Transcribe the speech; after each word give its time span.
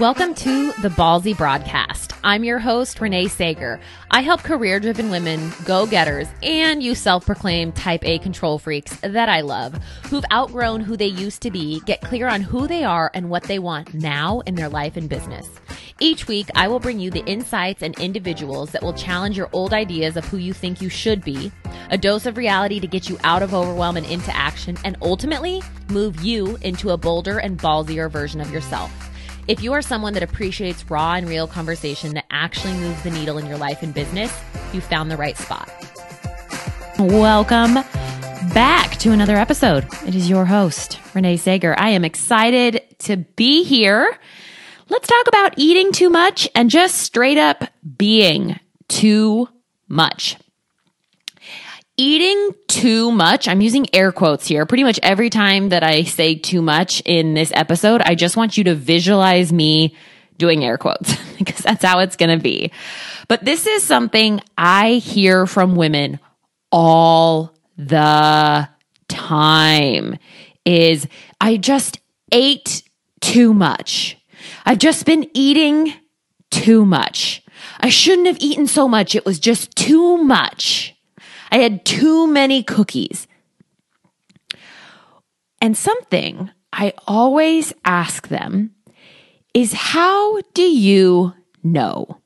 Welcome 0.00 0.34
to 0.36 0.70
the 0.80 0.90
Ballsy 0.90 1.36
Broadcast. 1.36 2.12
I'm 2.22 2.44
your 2.44 2.60
host, 2.60 3.00
Renee 3.00 3.26
Sager. 3.26 3.80
I 4.12 4.20
help 4.20 4.44
career 4.44 4.78
driven 4.78 5.10
women, 5.10 5.50
go 5.64 5.86
getters, 5.86 6.28
and 6.40 6.80
you 6.80 6.94
self 6.94 7.26
proclaimed 7.26 7.74
type 7.74 8.04
A 8.04 8.20
control 8.20 8.60
freaks 8.60 8.96
that 9.00 9.28
I 9.28 9.40
love, 9.40 9.74
who've 10.04 10.24
outgrown 10.32 10.82
who 10.82 10.96
they 10.96 11.08
used 11.08 11.42
to 11.42 11.50
be, 11.50 11.80
get 11.80 12.00
clear 12.00 12.28
on 12.28 12.42
who 12.42 12.68
they 12.68 12.84
are 12.84 13.10
and 13.12 13.28
what 13.28 13.42
they 13.42 13.58
want 13.58 13.92
now 13.92 14.38
in 14.46 14.54
their 14.54 14.68
life 14.68 14.96
and 14.96 15.08
business. 15.08 15.48
Each 15.98 16.28
week, 16.28 16.48
I 16.54 16.68
will 16.68 16.78
bring 16.78 17.00
you 17.00 17.10
the 17.10 17.26
insights 17.26 17.82
and 17.82 17.98
individuals 17.98 18.70
that 18.70 18.84
will 18.84 18.92
challenge 18.92 19.36
your 19.36 19.50
old 19.52 19.72
ideas 19.72 20.16
of 20.16 20.24
who 20.26 20.36
you 20.36 20.52
think 20.52 20.80
you 20.80 20.88
should 20.88 21.24
be, 21.24 21.50
a 21.90 21.98
dose 21.98 22.24
of 22.24 22.36
reality 22.36 22.78
to 22.78 22.86
get 22.86 23.08
you 23.08 23.18
out 23.24 23.42
of 23.42 23.52
overwhelm 23.52 23.96
and 23.96 24.06
into 24.06 24.34
action, 24.36 24.78
and 24.84 24.96
ultimately 25.02 25.60
move 25.90 26.22
you 26.22 26.56
into 26.62 26.90
a 26.90 26.96
bolder 26.96 27.38
and 27.38 27.58
ballsier 27.58 28.08
version 28.08 28.40
of 28.40 28.52
yourself. 28.52 28.92
If 29.48 29.62
you 29.62 29.72
are 29.72 29.80
someone 29.80 30.12
that 30.12 30.22
appreciates 30.22 30.90
raw 30.90 31.14
and 31.14 31.26
real 31.26 31.46
conversation 31.46 32.12
that 32.12 32.26
actually 32.30 32.74
moves 32.74 33.02
the 33.02 33.10
needle 33.10 33.38
in 33.38 33.46
your 33.46 33.56
life 33.56 33.82
and 33.82 33.94
business, 33.94 34.30
you 34.74 34.82
found 34.82 35.10
the 35.10 35.16
right 35.16 35.38
spot. 35.38 35.72
Welcome 36.98 37.76
back 38.52 38.98
to 38.98 39.10
another 39.10 39.36
episode. 39.36 39.86
It 40.06 40.14
is 40.14 40.28
your 40.28 40.44
host, 40.44 41.00
Renee 41.14 41.38
Sager. 41.38 41.74
I 41.78 41.88
am 41.88 42.04
excited 42.04 42.82
to 42.98 43.16
be 43.16 43.64
here. 43.64 44.18
Let's 44.90 45.08
talk 45.08 45.26
about 45.28 45.54
eating 45.56 45.92
too 45.92 46.10
much 46.10 46.46
and 46.54 46.68
just 46.68 46.96
straight 46.96 47.38
up 47.38 47.64
being 47.96 48.60
too 48.88 49.48
much 49.88 50.36
eating 51.98 52.54
too 52.68 53.10
much, 53.10 53.48
I'm 53.48 53.60
using 53.60 53.94
air 53.94 54.12
quotes 54.12 54.46
here. 54.46 54.64
Pretty 54.64 54.84
much 54.84 54.98
every 55.02 55.28
time 55.28 55.68
that 55.68 55.82
I 55.82 56.04
say 56.04 56.36
too 56.36 56.62
much 56.62 57.02
in 57.04 57.34
this 57.34 57.52
episode, 57.52 58.00
I 58.00 58.14
just 58.14 58.36
want 58.36 58.56
you 58.56 58.64
to 58.64 58.74
visualize 58.74 59.52
me 59.52 59.94
doing 60.38 60.64
air 60.64 60.78
quotes 60.78 61.16
because 61.38 61.58
that's 61.58 61.84
how 61.84 61.98
it's 61.98 62.16
going 62.16 62.36
to 62.36 62.42
be. 62.42 62.72
But 63.26 63.44
this 63.44 63.66
is 63.66 63.82
something 63.82 64.40
I 64.56 64.92
hear 64.94 65.46
from 65.46 65.74
women 65.74 66.20
all 66.70 67.54
the 67.76 68.68
time 69.08 70.18
is 70.64 71.06
I 71.40 71.56
just 71.56 72.00
ate 72.32 72.82
too 73.20 73.52
much. 73.52 74.16
I've 74.64 74.78
just 74.78 75.04
been 75.04 75.28
eating 75.34 75.92
too 76.50 76.84
much. 76.84 77.42
I 77.80 77.88
shouldn't 77.88 78.26
have 78.26 78.38
eaten 78.40 78.66
so 78.66 78.88
much. 78.88 79.14
It 79.14 79.24
was 79.24 79.38
just 79.38 79.74
too 79.74 80.18
much. 80.18 80.94
I 81.50 81.58
had 81.58 81.84
too 81.84 82.26
many 82.26 82.62
cookies. 82.62 83.26
And 85.60 85.76
something 85.76 86.50
I 86.72 86.92
always 87.06 87.72
ask 87.84 88.28
them 88.28 88.74
is 89.54 89.72
how 89.72 90.40
do 90.54 90.62
you 90.62 91.34
know? 91.62 92.20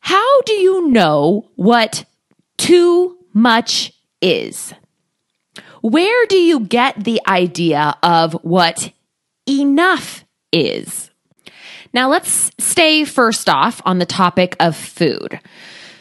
How 0.00 0.42
do 0.42 0.52
you 0.52 0.88
know 0.88 1.50
what 1.56 2.04
too 2.56 3.18
much 3.32 3.92
is? 4.20 4.74
Where 5.80 6.26
do 6.26 6.36
you 6.36 6.60
get 6.60 7.02
the 7.02 7.20
idea 7.26 7.96
of 8.02 8.34
what 8.42 8.92
enough 9.48 10.24
is? 10.52 11.10
Now 11.92 12.08
let's 12.08 12.50
stay 12.58 13.04
first 13.04 13.48
off 13.48 13.82
on 13.84 13.98
the 13.98 14.06
topic 14.06 14.56
of 14.60 14.76
food. 14.76 15.40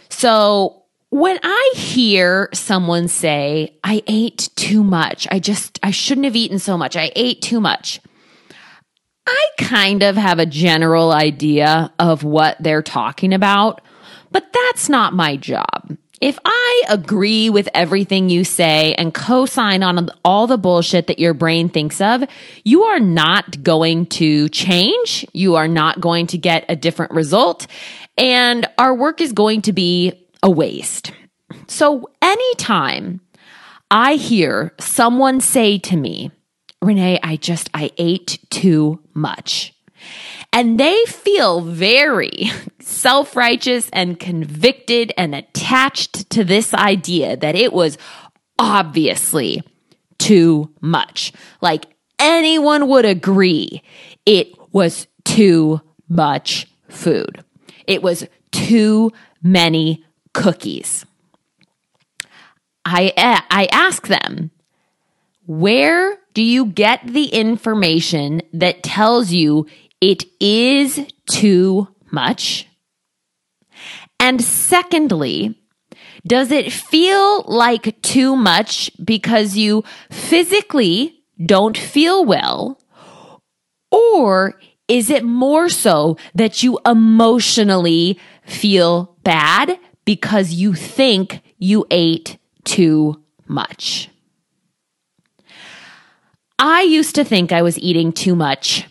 So 0.09 0.80
when 1.11 1.37
I 1.43 1.73
hear 1.75 2.49
someone 2.53 3.09
say, 3.09 3.77
I 3.83 4.01
ate 4.07 4.49
too 4.55 4.81
much, 4.81 5.27
I 5.29 5.39
just, 5.39 5.77
I 5.83 5.91
shouldn't 5.91 6.23
have 6.25 6.37
eaten 6.37 6.57
so 6.57 6.77
much, 6.77 6.95
I 6.95 7.11
ate 7.17 7.41
too 7.41 7.59
much, 7.59 7.99
I 9.27 9.47
kind 9.57 10.03
of 10.03 10.15
have 10.15 10.39
a 10.39 10.45
general 10.45 11.11
idea 11.11 11.93
of 11.99 12.23
what 12.23 12.55
they're 12.61 12.81
talking 12.81 13.33
about, 13.33 13.81
but 14.31 14.51
that's 14.53 14.87
not 14.87 15.13
my 15.13 15.35
job. 15.35 15.97
If 16.21 16.39
I 16.45 16.83
agree 16.87 17.49
with 17.49 17.67
everything 17.73 18.29
you 18.29 18.45
say 18.45 18.93
and 18.93 19.13
co 19.13 19.45
sign 19.45 19.83
on 19.83 20.09
all 20.23 20.47
the 20.47 20.57
bullshit 20.57 21.07
that 21.07 21.19
your 21.19 21.33
brain 21.33 21.67
thinks 21.67 21.99
of, 21.99 22.23
you 22.63 22.83
are 22.83 22.99
not 22.99 23.63
going 23.63 24.05
to 24.07 24.47
change. 24.49 25.25
You 25.33 25.55
are 25.55 25.67
not 25.67 25.99
going 25.99 26.27
to 26.27 26.37
get 26.37 26.63
a 26.69 26.75
different 26.75 27.11
result. 27.13 27.65
And 28.17 28.67
our 28.77 28.93
work 28.93 29.19
is 29.19 29.33
going 29.33 29.63
to 29.63 29.73
be 29.73 30.20
a 30.43 30.49
waste. 30.49 31.11
So 31.67 32.09
anytime 32.21 33.21
I 33.89 34.15
hear 34.15 34.73
someone 34.79 35.41
say 35.41 35.77
to 35.79 35.97
me, 35.97 36.31
Renee, 36.81 37.19
I 37.21 37.35
just, 37.35 37.69
I 37.73 37.91
ate 37.97 38.39
too 38.49 38.99
much. 39.13 39.73
And 40.53 40.79
they 40.79 41.03
feel 41.05 41.61
very 41.61 42.49
self 42.79 43.35
righteous 43.35 43.89
and 43.93 44.19
convicted 44.19 45.13
and 45.17 45.35
attached 45.35 46.29
to 46.31 46.43
this 46.43 46.73
idea 46.73 47.37
that 47.37 47.55
it 47.55 47.71
was 47.71 47.97
obviously 48.57 49.63
too 50.17 50.71
much. 50.81 51.31
Like 51.61 51.85
anyone 52.19 52.87
would 52.87 53.05
agree 53.05 53.81
it 54.25 54.53
was 54.71 55.07
too 55.23 55.81
much 56.09 56.67
food. 56.89 57.43
It 57.87 58.01
was 58.03 58.27
too 58.51 59.11
many 59.41 60.03
cookies. 60.33 61.05
I, 62.83 63.13
I 63.49 63.67
ask 63.71 64.07
them, 64.07 64.51
where 65.45 66.17
do 66.33 66.41
you 66.41 66.65
get 66.65 67.05
the 67.05 67.25
information 67.25 68.41
that 68.53 68.83
tells 68.83 69.31
you 69.31 69.67
it 69.99 70.23
is 70.39 71.05
too 71.29 71.87
much? 72.11 72.67
And 74.19 74.41
secondly, 74.41 75.57
does 76.25 76.51
it 76.51 76.71
feel 76.71 77.43
like 77.43 78.01
too 78.01 78.35
much 78.35 78.91
because 79.03 79.57
you 79.57 79.83
physically 80.09 81.23
don't 81.43 81.77
feel 81.77 82.23
well? 82.23 82.79
Or 83.91 84.59
is 84.87 85.09
it 85.09 85.23
more 85.23 85.69
so 85.69 86.17
that 86.35 86.63
you 86.63 86.79
emotionally 86.85 88.19
feel 88.45 89.17
bad 89.23 89.79
because 90.05 90.51
you 90.51 90.73
think 90.73 91.41
you 91.57 91.85
ate 91.91 92.37
too 92.63 93.21
much. 93.47 94.09
I 96.59 96.81
used 96.81 97.15
to 97.15 97.23
think 97.23 97.51
I 97.51 97.63
was 97.63 97.79
eating 97.79 98.13
too 98.13 98.35
much. 98.35 98.87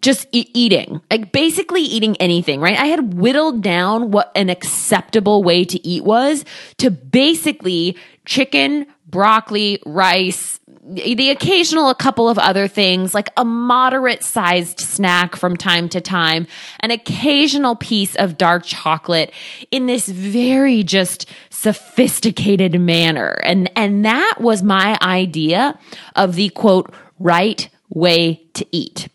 Just 0.00 0.26
e- 0.32 0.50
eating, 0.52 1.00
like 1.10 1.30
basically 1.30 1.82
eating 1.82 2.16
anything, 2.16 2.60
right? 2.60 2.78
I 2.78 2.86
had 2.86 3.14
whittled 3.14 3.62
down 3.62 4.10
what 4.10 4.32
an 4.34 4.50
acceptable 4.50 5.44
way 5.44 5.64
to 5.64 5.86
eat 5.86 6.02
was 6.02 6.44
to 6.78 6.90
basically 6.90 7.96
chicken, 8.24 8.86
broccoli, 9.06 9.80
rice, 9.86 10.58
the 10.84 11.30
occasional 11.30 11.90
a 11.90 11.94
couple 11.94 12.28
of 12.28 12.38
other 12.38 12.66
things 12.66 13.14
like 13.14 13.30
a 13.36 13.44
moderate 13.44 14.24
sized 14.24 14.80
snack 14.80 15.36
from 15.36 15.56
time 15.56 15.88
to 15.90 16.00
time, 16.00 16.46
an 16.80 16.90
occasional 16.90 17.76
piece 17.76 18.16
of 18.16 18.36
dark 18.36 18.64
chocolate 18.64 19.32
in 19.70 19.86
this 19.86 20.08
very 20.08 20.82
just 20.82 21.28
sophisticated 21.50 22.80
manner. 22.80 23.38
And, 23.44 23.70
and 23.76 24.04
that 24.04 24.38
was 24.40 24.62
my 24.64 24.98
idea 25.00 25.78
of 26.16 26.34
the 26.34 26.48
quote, 26.48 26.92
right 27.20 27.68
way 27.88 28.42
to 28.54 28.66
eat. 28.72 29.08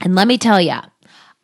And 0.00 0.14
let 0.14 0.26
me 0.26 0.38
tell 0.38 0.60
you, 0.60 0.78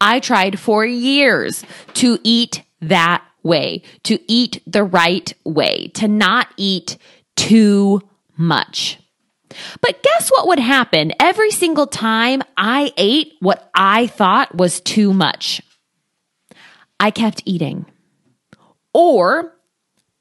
I 0.00 0.21
tried 0.21 0.59
for 0.59 0.87
years 0.87 1.65
to 1.94 2.19
eat 2.22 2.62
that 2.81 3.22
way, 3.43 3.83
to 4.04 4.19
eat 4.27 4.62
the 4.66 4.84
right 4.84 5.33
way, 5.44 5.88
to 5.88 6.09
not 6.09 6.49
eat 6.56 6.97
too 7.37 8.00
much. 8.37 8.99
But 9.81 10.03
guess 10.03 10.31
what 10.31 10.47
would 10.48 10.59
happen 10.59 11.12
every 11.20 11.50
single 11.50 11.87
time 11.87 12.42
I 12.56 12.92
ate 12.97 13.34
what 13.41 13.71
I 13.74 14.06
thought 14.06 14.54
was 14.54 14.80
too 14.80 15.12
much? 15.12 15.60
I 17.01 17.10
kept 17.10 17.42
eating. 17.45 17.86
Or 18.92 19.54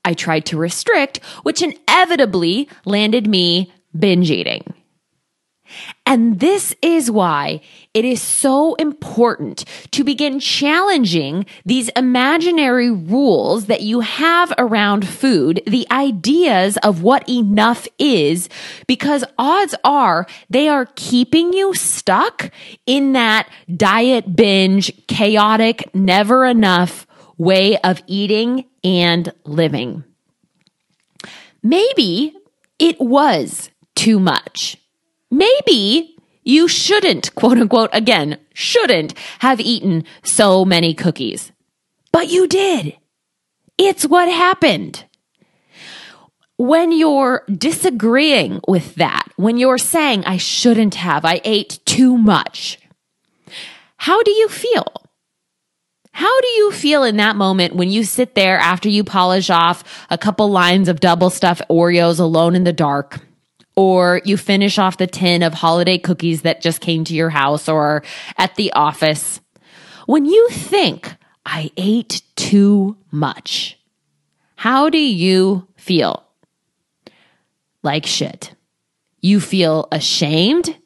I 0.06 0.14
tried 0.14 0.46
to 0.48 0.58
restrict, 0.58 1.24
which 1.44 1.62
inevitably 1.62 2.68
landed 2.86 3.28
me 3.28 3.72
binge 3.98 4.32
eating. 4.32 4.74
And 6.06 6.40
this 6.40 6.76
is 6.82 7.10
why 7.10 7.62
it 7.94 8.06
is 8.06 8.22
so 8.22 8.76
important 8.76 9.66
to 9.92 10.04
begin 10.04 10.40
challenging 10.40 11.46
these 11.66 11.90
imaginary 11.90 12.92
rules 12.92 13.68
that 13.68 13.82
you 13.82 14.02
have 14.02 14.54
around 14.58 15.08
food, 15.08 15.62
the 15.66 15.88
ideas 15.92 16.78
of 16.78 17.02
what 17.04 17.28
enough 17.30 17.88
is, 17.98 18.50
because 18.88 19.24
odds 19.38 19.76
are 19.84 20.28
they 20.50 20.68
are 20.68 20.88
keeping 20.96 21.54
you 21.54 21.74
stuck 21.74 22.52
in 22.86 23.14
that 23.14 23.50
diet 23.76 24.36
binge, 24.36 24.92
chaotic, 25.08 25.90
never 25.96 26.46
enough 26.46 27.08
way 27.38 27.78
of 27.78 28.02
eating 28.08 28.66
and 28.84 29.34
living. 29.46 30.04
Maybe 31.62 32.36
it 32.78 33.00
was 33.00 33.70
too 33.96 34.20
much. 34.20 34.78
Maybe 35.34 36.16
You 36.44 36.68
shouldn't, 36.68 37.34
quote 37.36 37.58
unquote, 37.58 37.90
again, 37.94 38.38
shouldn't 38.54 39.14
have 39.40 39.60
eaten 39.60 40.04
so 40.24 40.66
many 40.66 40.94
cookies. 40.94 41.52
But 42.12 42.30
you 42.30 42.48
did. 42.48 42.98
It's 43.78 44.06
what 44.06 44.28
happened. 44.30 45.06
When 46.58 46.92
you're 46.92 47.44
disagreeing 47.52 48.60
with 48.68 48.96
that, 48.96 49.28
when 49.38 49.58
you're 49.58 49.78
saying, 49.80 50.24
I 50.26 50.38
shouldn't 50.38 50.96
have, 50.96 51.26
I 51.26 51.42
ate 51.44 51.80
too 51.86 52.18
much, 52.18 52.78
how 53.98 54.22
do 54.22 54.32
you 54.32 54.48
feel? 54.50 54.86
How 56.12 56.42
do 56.42 56.48
you 56.48 56.72
feel 56.72 57.04
in 57.04 57.18
that 57.18 57.36
moment 57.36 57.76
when 57.76 57.90
you 57.90 58.04
sit 58.04 58.36
there 58.36 58.60
after 58.60 58.88
you 58.88 59.04
polish 59.04 59.50
off 59.50 60.06
a 60.12 60.18
couple 60.18 60.48
lines 60.52 60.88
of 60.88 61.00
double 61.00 61.32
stuffed 61.32 61.64
Oreos 61.70 62.20
alone 62.20 62.56
in 62.56 62.66
the 62.66 62.74
dark? 62.74 63.22
Or 63.76 64.22
you 64.24 64.38
finish 64.38 64.78
off 64.78 64.98
the 64.98 65.08
tin 65.08 65.42
of 65.42 65.54
holiday 65.54 65.98
cookies 65.98 66.44
that 66.44 66.62
just 66.62 66.80
came 66.80 67.04
to 67.06 67.16
your 67.16 67.30
house 67.30 67.68
or 67.68 68.04
at 68.38 68.56
the 68.56 68.72
office. 68.74 69.42
When 70.06 70.26
you 70.26 70.50
think, 70.50 71.16
I 71.46 71.72
ate 71.76 72.22
too 72.36 72.98
much, 73.12 73.80
how 74.56 74.90
do 74.90 74.98
you 75.00 75.68
feel? 75.76 76.24
Like 77.82 78.06
shit. 78.06 78.54
You 79.22 79.40
feel 79.40 79.88
ashamed. 79.92 80.78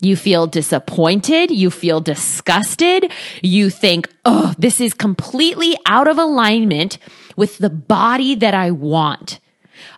You 0.00 0.16
feel 0.16 0.46
disappointed. 0.46 1.50
You 1.50 1.70
feel 1.70 2.00
disgusted. 2.00 3.10
You 3.42 3.70
think, 3.70 4.08
oh, 4.24 4.54
this 4.58 4.80
is 4.80 4.92
completely 4.92 5.76
out 5.86 6.08
of 6.08 6.18
alignment 6.18 6.98
with 7.36 7.58
the 7.58 7.70
body 7.70 8.34
that 8.34 8.54
I 8.54 8.70
want. 8.70 9.40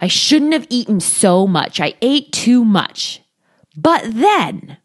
I 0.01 0.09
shouldn't 0.09 0.53
have 0.53 0.67
eaten 0.71 1.01
so 1.01 1.47
much. 1.47 1.81
I 1.81 1.95
ate 2.03 2.33
too 2.33 2.65
much. 2.65 3.23
But 3.77 4.05
then, 4.15 4.79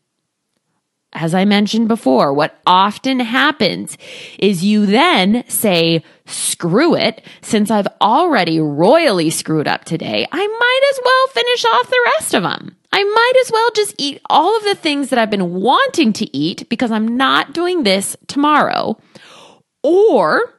as 1.13 1.33
I 1.33 1.45
mentioned 1.45 1.88
before, 1.88 2.33
what 2.33 2.59
often 2.65 3.19
happens 3.19 3.98
is 4.39 4.63
you 4.63 4.86
then 4.86 5.44
say, 5.48 6.03
screw 6.25 6.95
it. 6.95 7.21
Since 7.42 7.69
I've 7.69 7.88
already 8.00 8.59
royally 8.59 9.30
screwed 9.30 9.68
up 9.68 9.83
today, 9.83 10.25
I 10.31 10.48
might 10.48 10.81
as 10.92 11.00
well 11.04 11.27
finish 11.27 11.65
off 11.65 11.89
the 11.89 12.12
rest 12.18 12.33
of 12.33 12.44
them. 12.44 12.77
I 12.94 13.04
might 13.04 13.33
as 13.42 13.51
well 13.51 13.69
just 13.75 13.95
eat 13.97 14.21
all 14.30 14.56
of 14.57 14.63
the 14.63 14.75
things 14.75 15.09
that 15.09 15.19
I've 15.19 15.30
been 15.30 15.54
wanting 15.54 16.13
to 16.13 16.38
eat 16.38 16.68
because 16.69 16.92
I'm 16.92 17.18
not 17.18 17.54
doing 17.54 17.83
this 17.83 18.15
tomorrow. 18.27 18.97
Or 19.83 20.54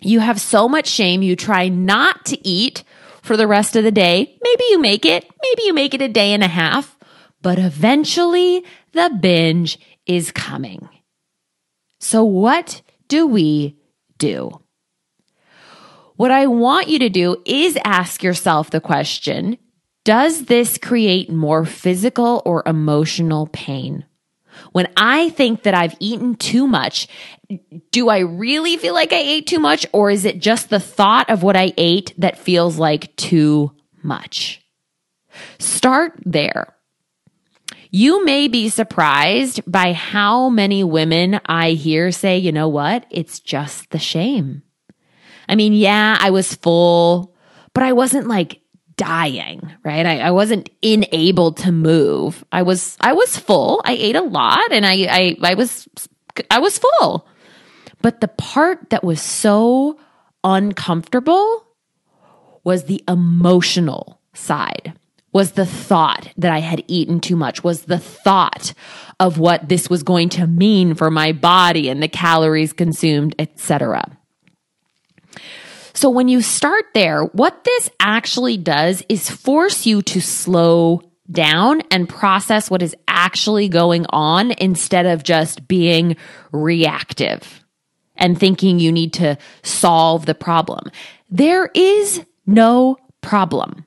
you 0.00 0.20
have 0.20 0.40
so 0.40 0.68
much 0.68 0.86
shame, 0.86 1.22
you 1.22 1.36
try 1.36 1.68
not 1.68 2.24
to 2.26 2.48
eat 2.48 2.84
for 3.28 3.36
the 3.36 3.46
rest 3.46 3.76
of 3.76 3.84
the 3.84 3.92
day. 3.92 4.38
Maybe 4.42 4.64
you 4.70 4.80
make 4.80 5.04
it, 5.04 5.30
maybe 5.42 5.62
you 5.64 5.74
make 5.74 5.92
it 5.92 6.02
a 6.02 6.08
day 6.08 6.32
and 6.32 6.42
a 6.42 6.48
half, 6.48 6.96
but 7.42 7.58
eventually 7.58 8.64
the 8.92 9.16
binge 9.20 9.78
is 10.06 10.32
coming. 10.32 10.88
So, 12.00 12.24
what 12.24 12.80
do 13.06 13.26
we 13.26 13.76
do? 14.16 14.62
What 16.16 16.30
I 16.30 16.46
want 16.46 16.88
you 16.88 16.98
to 17.00 17.10
do 17.10 17.42
is 17.44 17.78
ask 17.84 18.22
yourself 18.22 18.70
the 18.70 18.80
question 18.80 19.58
Does 20.04 20.46
this 20.46 20.78
create 20.78 21.30
more 21.30 21.66
physical 21.66 22.42
or 22.46 22.62
emotional 22.66 23.46
pain? 23.46 24.06
When 24.72 24.88
I 24.96 25.30
think 25.30 25.62
that 25.62 25.74
I've 25.74 25.96
eaten 26.00 26.34
too 26.34 26.66
much, 26.66 27.08
do 27.90 28.08
I 28.08 28.18
really 28.18 28.76
feel 28.76 28.94
like 28.94 29.12
I 29.12 29.20
ate 29.20 29.46
too 29.46 29.58
much, 29.58 29.86
or 29.92 30.10
is 30.10 30.24
it 30.24 30.40
just 30.40 30.70
the 30.70 30.80
thought 30.80 31.30
of 31.30 31.42
what 31.42 31.56
I 31.56 31.72
ate 31.76 32.12
that 32.18 32.38
feels 32.38 32.78
like 32.78 33.14
too 33.16 33.72
much? 34.02 34.62
Start 35.58 36.20
there. 36.24 36.74
You 37.90 38.24
may 38.24 38.48
be 38.48 38.68
surprised 38.68 39.60
by 39.70 39.94
how 39.94 40.50
many 40.50 40.84
women 40.84 41.40
I 41.46 41.70
hear 41.70 42.12
say, 42.12 42.36
you 42.36 42.52
know 42.52 42.68
what? 42.68 43.06
It's 43.10 43.40
just 43.40 43.90
the 43.90 43.98
shame. 43.98 44.62
I 45.48 45.54
mean, 45.54 45.72
yeah, 45.72 46.18
I 46.20 46.30
was 46.30 46.54
full, 46.54 47.34
but 47.72 47.82
I 47.82 47.92
wasn't 47.94 48.26
like 48.26 48.60
dying, 48.98 49.72
right? 49.82 50.04
I, 50.04 50.18
I 50.18 50.30
wasn't 50.32 50.68
unable 50.82 51.52
to 51.52 51.72
move. 51.72 52.44
I 52.52 52.62
was, 52.62 52.98
I 53.00 53.14
was 53.14 53.38
full. 53.38 53.80
I 53.86 53.92
ate 53.92 54.16
a 54.16 54.22
lot 54.22 54.70
and 54.70 54.84
I, 54.84 55.06
I, 55.08 55.36
I 55.42 55.54
was, 55.54 55.88
I 56.50 56.58
was 56.58 56.78
full. 56.78 57.26
But 58.02 58.20
the 58.20 58.28
part 58.28 58.90
that 58.90 59.02
was 59.02 59.22
so 59.22 59.98
uncomfortable 60.44 61.64
was 62.64 62.84
the 62.84 63.02
emotional 63.08 64.20
side 64.34 64.92
was 65.32 65.52
the 65.52 65.66
thought 65.66 66.28
that 66.36 66.52
I 66.52 66.58
had 66.58 66.82
eaten 66.88 67.20
too 67.20 67.36
much, 67.36 67.62
was 67.62 67.82
the 67.82 67.98
thought 67.98 68.72
of 69.20 69.38
what 69.38 69.68
this 69.68 69.90
was 69.90 70.02
going 70.02 70.30
to 70.30 70.46
mean 70.46 70.94
for 70.94 71.10
my 71.10 71.32
body 71.32 71.88
and 71.88 72.02
the 72.02 72.08
calories 72.08 72.72
consumed, 72.72 73.34
etc. 73.38 74.17
So 75.98 76.10
when 76.10 76.28
you 76.28 76.42
start 76.42 76.84
there, 76.94 77.24
what 77.24 77.64
this 77.64 77.90
actually 77.98 78.56
does 78.56 79.02
is 79.08 79.28
force 79.28 79.84
you 79.84 80.00
to 80.02 80.20
slow 80.20 81.02
down 81.28 81.80
and 81.90 82.08
process 82.08 82.70
what 82.70 82.82
is 82.82 82.94
actually 83.08 83.68
going 83.68 84.06
on 84.10 84.52
instead 84.52 85.06
of 85.06 85.24
just 85.24 85.66
being 85.66 86.16
reactive 86.52 87.64
and 88.14 88.38
thinking 88.38 88.78
you 88.78 88.92
need 88.92 89.12
to 89.14 89.38
solve 89.64 90.24
the 90.24 90.36
problem. 90.36 90.92
There 91.30 91.68
is 91.74 92.24
no 92.46 92.98
problem. 93.20 93.84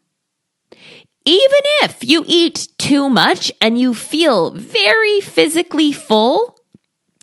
Even 1.23 1.61
if 1.83 2.03
you 2.03 2.25
eat 2.27 2.67
too 2.77 3.07
much 3.07 3.53
and 3.61 3.79
you 3.79 3.93
feel 3.93 4.51
very 4.51 5.21
physically 5.21 5.93
full, 5.93 6.59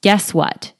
guess 0.00 0.32
what? 0.32 0.72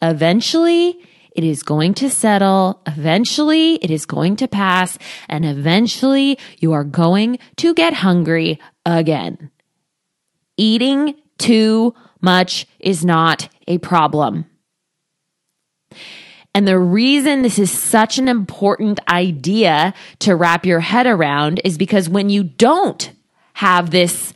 Eventually, 0.00 1.04
it 1.32 1.44
is 1.44 1.62
going 1.62 1.94
to 1.94 2.10
settle. 2.10 2.82
Eventually, 2.86 3.74
it 3.76 3.90
is 3.90 4.06
going 4.06 4.36
to 4.36 4.48
pass. 4.48 4.98
And 5.28 5.44
eventually, 5.44 6.38
you 6.58 6.72
are 6.72 6.84
going 6.84 7.38
to 7.56 7.74
get 7.74 7.94
hungry 7.94 8.58
again. 8.84 9.50
Eating 10.56 11.14
too 11.38 11.94
much 12.20 12.66
is 12.78 13.04
not 13.04 13.48
a 13.66 13.78
problem. 13.78 14.46
And 16.54 16.66
the 16.66 16.78
reason 16.78 17.42
this 17.42 17.58
is 17.58 17.70
such 17.70 18.18
an 18.18 18.28
important 18.28 18.98
idea 19.08 19.94
to 20.20 20.34
wrap 20.34 20.66
your 20.66 20.80
head 20.80 21.06
around 21.06 21.60
is 21.64 21.78
because 21.78 22.08
when 22.08 22.28
you 22.28 22.42
don't 22.42 23.12
have 23.54 23.90
this 23.90 24.34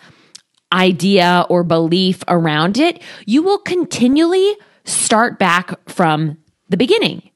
idea 0.73 1.45
or 1.49 1.65
belief 1.65 2.23
around 2.29 2.79
it, 2.79 3.03
you 3.27 3.43
will 3.43 3.59
continually 3.59 4.57
start 4.85 5.39
back 5.39 5.89
from 5.89 6.39
the 6.69 6.77
beginning. 6.77 7.31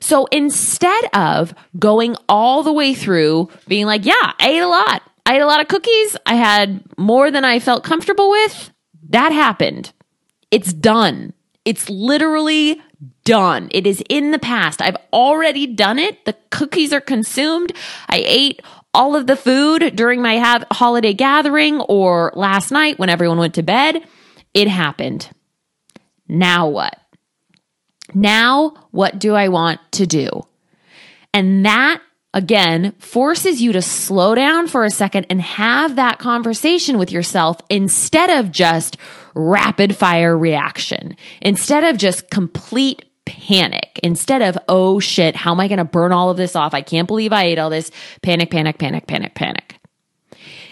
So 0.00 0.26
instead 0.26 1.04
of 1.12 1.54
going 1.78 2.16
all 2.28 2.62
the 2.62 2.72
way 2.72 2.94
through 2.94 3.50
being 3.68 3.86
like, 3.86 4.04
yeah, 4.04 4.32
I 4.38 4.50
ate 4.50 4.60
a 4.60 4.68
lot. 4.68 5.02
I 5.26 5.36
ate 5.36 5.42
a 5.42 5.46
lot 5.46 5.60
of 5.60 5.68
cookies. 5.68 6.16
I 6.26 6.34
had 6.34 6.82
more 6.98 7.30
than 7.30 7.44
I 7.44 7.58
felt 7.60 7.84
comfortable 7.84 8.30
with. 8.30 8.70
That 9.10 9.32
happened. 9.32 9.92
It's 10.50 10.72
done. 10.72 11.32
It's 11.64 11.88
literally 11.88 12.80
done. 13.24 13.68
It 13.72 13.86
is 13.86 14.02
in 14.08 14.30
the 14.30 14.38
past. 14.38 14.80
I've 14.82 14.96
already 15.12 15.66
done 15.66 15.98
it. 15.98 16.24
The 16.24 16.36
cookies 16.50 16.92
are 16.92 17.00
consumed. 17.00 17.72
I 18.08 18.22
ate 18.26 18.62
all 18.92 19.14
of 19.14 19.26
the 19.26 19.36
food 19.36 19.94
during 19.94 20.20
my 20.20 20.34
have 20.34 20.64
holiday 20.72 21.14
gathering 21.14 21.80
or 21.82 22.32
last 22.34 22.70
night 22.70 22.98
when 22.98 23.08
everyone 23.08 23.38
went 23.38 23.54
to 23.54 23.62
bed. 23.62 24.02
It 24.52 24.68
happened. 24.68 25.30
Now 26.26 26.68
what? 26.68 26.98
Now 28.14 28.74
what 28.90 29.18
do 29.18 29.34
I 29.34 29.48
want 29.48 29.80
to 29.92 30.06
do? 30.06 30.46
And 31.32 31.64
that 31.64 32.00
again 32.32 32.92
forces 32.98 33.60
you 33.60 33.72
to 33.72 33.82
slow 33.82 34.34
down 34.34 34.68
for 34.68 34.84
a 34.84 34.90
second 34.90 35.26
and 35.30 35.42
have 35.42 35.96
that 35.96 36.18
conversation 36.18 36.98
with 36.98 37.10
yourself 37.10 37.58
instead 37.68 38.30
of 38.30 38.52
just 38.52 38.96
rapid 39.34 39.96
fire 39.96 40.36
reaction, 40.36 41.16
instead 41.40 41.84
of 41.84 41.96
just 41.96 42.30
complete 42.30 43.04
panic, 43.26 44.00
instead 44.02 44.42
of, 44.42 44.58
oh 44.68 44.98
shit, 44.98 45.36
how 45.36 45.52
am 45.52 45.60
I 45.60 45.68
going 45.68 45.78
to 45.78 45.84
burn 45.84 46.12
all 46.12 46.30
of 46.30 46.36
this 46.36 46.56
off? 46.56 46.74
I 46.74 46.82
can't 46.82 47.06
believe 47.06 47.32
I 47.32 47.44
ate 47.44 47.58
all 47.58 47.70
this. 47.70 47.90
Panic, 48.22 48.50
panic, 48.50 48.78
panic, 48.78 49.06
panic, 49.06 49.34
panic. 49.34 49.76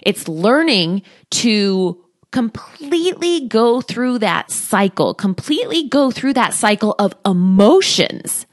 It's 0.02 0.26
learning 0.26 1.02
to 1.30 2.04
completely 2.30 3.46
go 3.48 3.80
through 3.80 4.18
that 4.18 4.50
cycle, 4.50 5.14
completely 5.14 5.88
go 5.88 6.10
through 6.10 6.34
that 6.34 6.54
cycle 6.54 6.94
of 6.98 7.14
emotions 7.24 8.46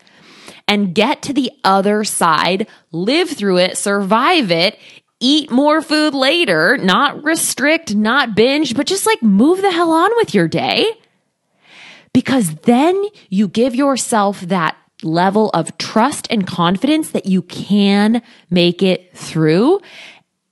and 0.67 0.95
get 0.95 1.21
to 1.23 1.33
the 1.33 1.51
other 1.63 2.03
side, 2.03 2.67
live 2.91 3.29
through 3.29 3.57
it, 3.57 3.77
survive 3.77 4.51
it, 4.51 4.79
eat 5.19 5.51
more 5.51 5.81
food 5.81 6.13
later, 6.13 6.77
not 6.77 7.23
restrict, 7.23 7.95
not 7.95 8.35
binge, 8.35 8.75
but 8.75 8.87
just 8.87 9.05
like 9.05 9.21
move 9.21 9.61
the 9.61 9.71
hell 9.71 9.91
on 9.91 10.09
with 10.15 10.33
your 10.33 10.47
day. 10.47 10.85
Because 12.13 12.55
then 12.63 13.03
you 13.29 13.47
give 13.47 13.75
yourself 13.75 14.41
that 14.41 14.77
level 15.03 15.49
of 15.53 15.77
trust 15.77 16.27
and 16.29 16.47
confidence 16.47 17.11
that 17.11 17.25
you 17.25 17.41
can 17.41 18.21
make 18.49 18.81
it 18.81 19.15
through. 19.15 19.81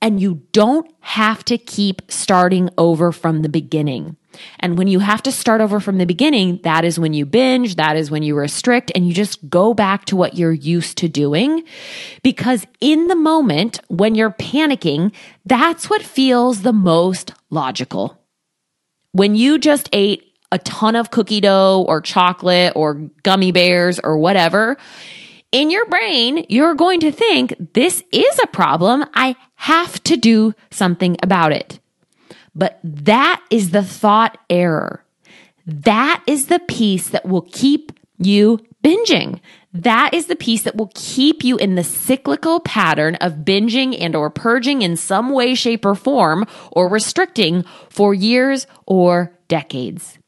And 0.04 0.20
you 0.20 0.42
don't 0.52 0.86
have 1.00 1.42
to 1.46 1.56
keep 1.56 2.02
starting 2.10 2.68
over 2.76 3.10
from 3.10 3.40
the 3.40 3.48
beginning. 3.48 4.18
And 4.60 4.76
when 4.76 4.86
you 4.86 4.98
have 4.98 5.22
to 5.22 5.32
start 5.32 5.62
over 5.62 5.80
from 5.80 5.96
the 5.96 6.04
beginning, 6.04 6.60
that 6.62 6.84
is 6.84 6.98
when 6.98 7.14
you 7.14 7.24
binge, 7.24 7.76
that 7.76 7.96
is 7.96 8.10
when 8.10 8.22
you 8.22 8.36
restrict, 8.36 8.92
and 8.94 9.08
you 9.08 9.14
just 9.14 9.48
go 9.48 9.72
back 9.72 10.04
to 10.06 10.16
what 10.16 10.36
you're 10.36 10.52
used 10.52 10.98
to 10.98 11.08
doing. 11.08 11.64
Because 12.22 12.66
in 12.82 13.06
the 13.06 13.16
moment 13.16 13.80
when 13.88 14.14
you're 14.14 14.32
panicking, 14.32 15.10
that's 15.46 15.88
what 15.88 16.02
feels 16.02 16.60
the 16.60 16.74
most 16.74 17.32
logical. 17.48 18.20
When 19.12 19.34
you 19.34 19.58
just 19.58 19.88
ate 19.94 20.34
a 20.52 20.58
ton 20.58 20.96
of 20.96 21.12
cookie 21.12 21.40
dough 21.40 21.82
or 21.88 22.02
chocolate 22.02 22.74
or 22.76 23.08
gummy 23.22 23.52
bears 23.52 24.00
or 24.04 24.18
whatever, 24.18 24.76
in 25.54 25.70
your 25.70 25.86
brain, 25.86 26.44
you're 26.48 26.74
going 26.74 26.98
to 26.98 27.12
think 27.12 27.54
this 27.74 28.02
is 28.10 28.40
a 28.42 28.48
problem. 28.48 29.04
I 29.14 29.36
have 29.54 30.02
to 30.02 30.16
do 30.16 30.52
something 30.72 31.16
about 31.22 31.52
it. 31.52 31.78
But 32.56 32.80
that 32.82 33.40
is 33.50 33.70
the 33.70 33.84
thought 33.84 34.36
error. 34.50 35.04
That 35.64 36.24
is 36.26 36.46
the 36.46 36.58
piece 36.58 37.08
that 37.10 37.24
will 37.24 37.46
keep 37.52 37.92
you 38.18 38.58
binging. 38.82 39.38
That 39.72 40.12
is 40.12 40.26
the 40.26 40.34
piece 40.34 40.62
that 40.62 40.74
will 40.74 40.90
keep 40.92 41.44
you 41.44 41.56
in 41.56 41.76
the 41.76 41.84
cyclical 41.84 42.58
pattern 42.58 43.14
of 43.20 43.44
binging 43.44 43.96
and 43.98 44.16
or 44.16 44.30
purging 44.30 44.82
in 44.82 44.96
some 44.96 45.30
way, 45.30 45.54
shape 45.54 45.86
or 45.86 45.94
form 45.94 46.46
or 46.72 46.88
restricting 46.88 47.64
for 47.90 48.12
years 48.12 48.66
or 48.86 49.32
decades. 49.46 50.18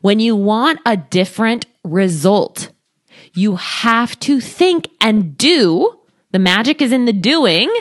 When 0.00 0.20
you 0.20 0.36
want 0.36 0.78
a 0.86 0.96
different 0.96 1.66
result, 1.82 2.70
you 3.34 3.56
have 3.56 4.18
to 4.20 4.40
think 4.40 4.88
and 5.00 5.36
do. 5.36 5.98
The 6.30 6.38
magic 6.38 6.80
is 6.82 6.92
in 6.92 7.04
the 7.04 7.12
doing 7.12 7.72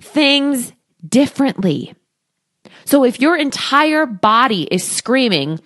things 0.00 0.72
differently. 1.06 1.94
So 2.84 3.04
if 3.04 3.20
your 3.20 3.36
entire 3.36 4.06
body 4.06 4.62
is 4.70 4.82
screaming, 4.82 5.60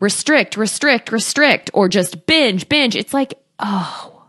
restrict, 0.00 0.56
restrict, 0.56 1.12
restrict, 1.12 1.70
or 1.74 1.88
just 1.88 2.26
binge, 2.26 2.68
binge, 2.68 2.96
it's 2.96 3.14
like, 3.14 3.34
oh, 3.58 4.24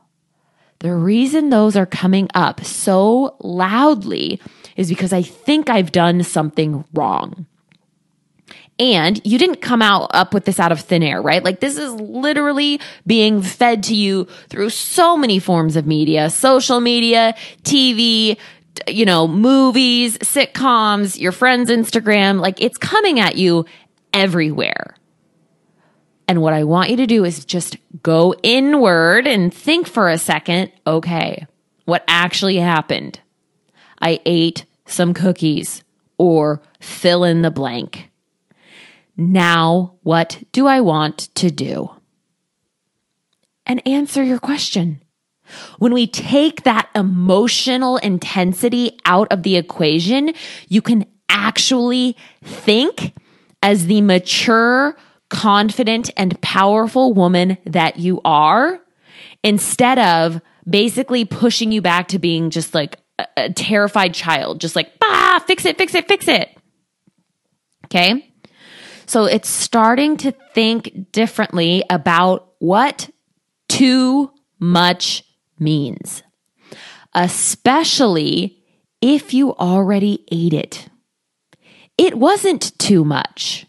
the 0.79 0.93
reason 0.93 1.49
those 1.49 1.75
are 1.75 1.85
coming 1.85 2.27
up 2.33 2.63
so 2.63 3.37
loudly 3.39 4.41
is 4.75 4.89
because 4.89 5.13
I 5.13 5.21
think 5.21 5.69
I've 5.69 5.91
done 5.91 6.23
something 6.23 6.83
wrong. 6.93 7.45
And 8.77 9.21
you 9.25 9.37
didn't 9.37 9.61
come 9.61 9.81
out 9.81 10.11
up 10.13 10.33
with 10.33 10.43
this 10.45 10.59
out 10.59 10.73
of 10.73 10.81
thin 10.81 11.01
air, 11.01 11.21
right? 11.21 11.43
Like 11.43 11.61
this 11.61 11.77
is 11.77 11.93
literally 11.93 12.81
being 13.07 13.41
fed 13.41 13.83
to 13.83 13.95
you 13.95 14.25
through 14.49 14.69
so 14.69 15.15
many 15.15 15.39
forms 15.39 15.77
of 15.77 15.87
media, 15.87 16.29
social 16.29 16.81
media, 16.81 17.35
TV, 17.63 18.37
you 18.87 19.05
know, 19.05 19.27
movies, 19.27 20.17
sitcoms, 20.17 21.19
your 21.19 21.31
friends' 21.31 21.69
Instagram, 21.69 22.41
like 22.41 22.61
it's 22.61 22.77
coming 22.77 23.19
at 23.19 23.37
you 23.37 23.65
everywhere. 24.13 24.95
And 26.27 26.41
what 26.41 26.53
I 26.53 26.63
want 26.63 26.89
you 26.89 26.97
to 26.97 27.07
do 27.07 27.23
is 27.23 27.45
just 27.45 27.77
go 28.01 28.33
inward 28.43 29.27
and 29.27 29.53
think 29.53 29.87
for 29.87 30.09
a 30.09 30.17
second 30.17 30.71
okay, 30.85 31.45
what 31.85 32.03
actually 32.07 32.57
happened? 32.57 33.19
I 34.01 34.19
ate 34.25 34.65
some 34.85 35.13
cookies 35.13 35.83
or 36.17 36.61
fill 36.79 37.23
in 37.23 37.41
the 37.41 37.51
blank. 37.51 38.09
Now, 39.17 39.95
what 40.03 40.43
do 40.51 40.67
I 40.67 40.81
want 40.81 41.33
to 41.35 41.49
do? 41.49 41.89
And 43.65 43.85
answer 43.87 44.23
your 44.23 44.39
question. 44.39 45.01
When 45.77 45.93
we 45.93 46.07
take 46.07 46.63
that 46.63 46.89
emotional 46.95 47.97
intensity 47.97 48.97
out 49.05 49.31
of 49.31 49.43
the 49.43 49.57
equation, 49.57 50.33
you 50.67 50.81
can 50.81 51.05
actually 51.29 52.17
think 52.43 53.13
as 53.61 53.87
the 53.87 54.01
mature, 54.01 54.97
confident, 55.29 56.09
and 56.17 56.39
powerful 56.41 57.13
woman 57.13 57.57
that 57.65 57.97
you 57.97 58.21
are 58.25 58.79
instead 59.43 59.99
of 59.99 60.41
basically 60.67 61.25
pushing 61.25 61.71
you 61.71 61.81
back 61.81 62.07
to 62.09 62.19
being 62.19 62.49
just 62.49 62.73
like 62.73 62.97
a, 63.19 63.27
a 63.37 63.53
terrified 63.53 64.13
child, 64.13 64.59
just 64.59 64.75
like, 64.75 64.97
bah, 64.99 65.39
fix 65.39 65.65
it, 65.65 65.77
fix 65.77 65.93
it, 65.93 66.07
fix 66.07 66.27
it. 66.27 66.49
Okay. 67.85 68.33
So 69.05 69.25
it's 69.25 69.49
starting 69.49 70.17
to 70.17 70.31
think 70.53 71.11
differently 71.11 71.83
about 71.89 72.53
what 72.59 73.09
too 73.67 74.31
much 74.59 75.23
means, 75.59 76.23
especially 77.13 78.63
if 79.01 79.33
you 79.33 79.53
already 79.55 80.25
ate 80.31 80.53
it. 80.53 80.89
It 81.97 82.15
wasn't 82.17 82.77
too 82.79 83.05
much. 83.05 83.65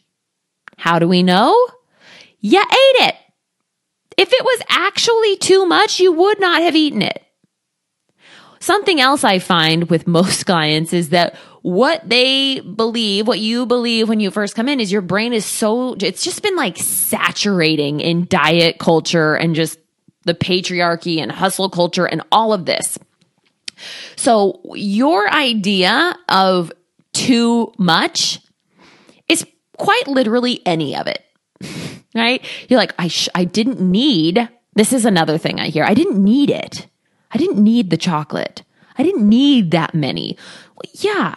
How 0.79 0.99
do 0.99 1.07
we 1.09 1.23
know? 1.23 1.55
You 2.41 2.61
ate 2.61 3.09
it. 3.09 3.17
If 4.17 4.33
it 4.33 4.45
was 4.45 4.63
actually 4.69 5.37
too 5.37 5.67
much, 5.67 6.01
you 6.01 6.13
would 6.13 6.41
not 6.41 6.63
have 6.63 6.75
eaten 6.75 7.03
it. 7.03 7.23
Something 8.59 9.01
else 9.01 9.23
I 9.25 9.39
find 9.39 9.91
with 9.91 10.07
most 10.07 10.47
clients 10.47 10.93
is 10.93 11.11
that 11.11 11.37
what 11.67 12.09
they 12.09 12.61
believe, 12.61 13.27
what 13.27 13.41
you 13.41 13.67
believe 13.67 14.09
when 14.09 14.21
you 14.21 14.31
first 14.31 14.55
come 14.55 14.69
in 14.69 14.79
is 14.79 14.93
your 14.93 15.03
brain 15.03 15.33
is 15.33 15.45
so, 15.45 15.95
it's 15.95 16.23
just 16.23 16.41
been 16.41 16.55
like 16.55 16.77
saturating 16.77 17.99
in 17.99 18.25
diet 18.27 18.79
culture 18.79 19.35
and 19.35 19.57
just 19.57 19.77
the 20.27 20.33
patriarchy 20.33 21.19
and 21.19 21.33
hustle 21.33 21.69
culture 21.69 22.07
and 22.07 22.23
all 22.31 22.53
of 22.53 22.67
this. 22.67 23.01
So 24.15 24.61
your 24.77 25.29
idea 25.29 26.17
of 26.29 26.71
too 27.13 27.73
much 27.79 28.39
is 29.29 29.45
quite 29.77 30.07
literally 30.07 30.65
any 30.65 30.95
of 30.95 31.09
it, 31.09 31.25
right? 32.15 32.45
You're 32.69 32.79
like, 32.79 32.95
I, 32.97 33.09
sh- 33.09 33.29
I 33.35 33.43
didn't 33.43 33.81
need, 33.81 34.49
this 34.75 34.93
is 34.93 35.05
another 35.05 35.37
thing 35.37 35.59
I 35.59 35.71
hear. 35.71 35.83
I 35.83 35.95
didn't 35.95 36.23
need 36.23 36.49
it. 36.49 36.87
I 37.33 37.39
didn't 37.39 37.59
need 37.59 37.91
the 37.91 37.97
chocolate. 37.97 38.63
I 38.97 39.03
didn't 39.03 39.29
need 39.29 39.73
that 39.73 39.97
many. 39.97 40.39
Well, 40.77 40.93
yeah, 41.01 41.35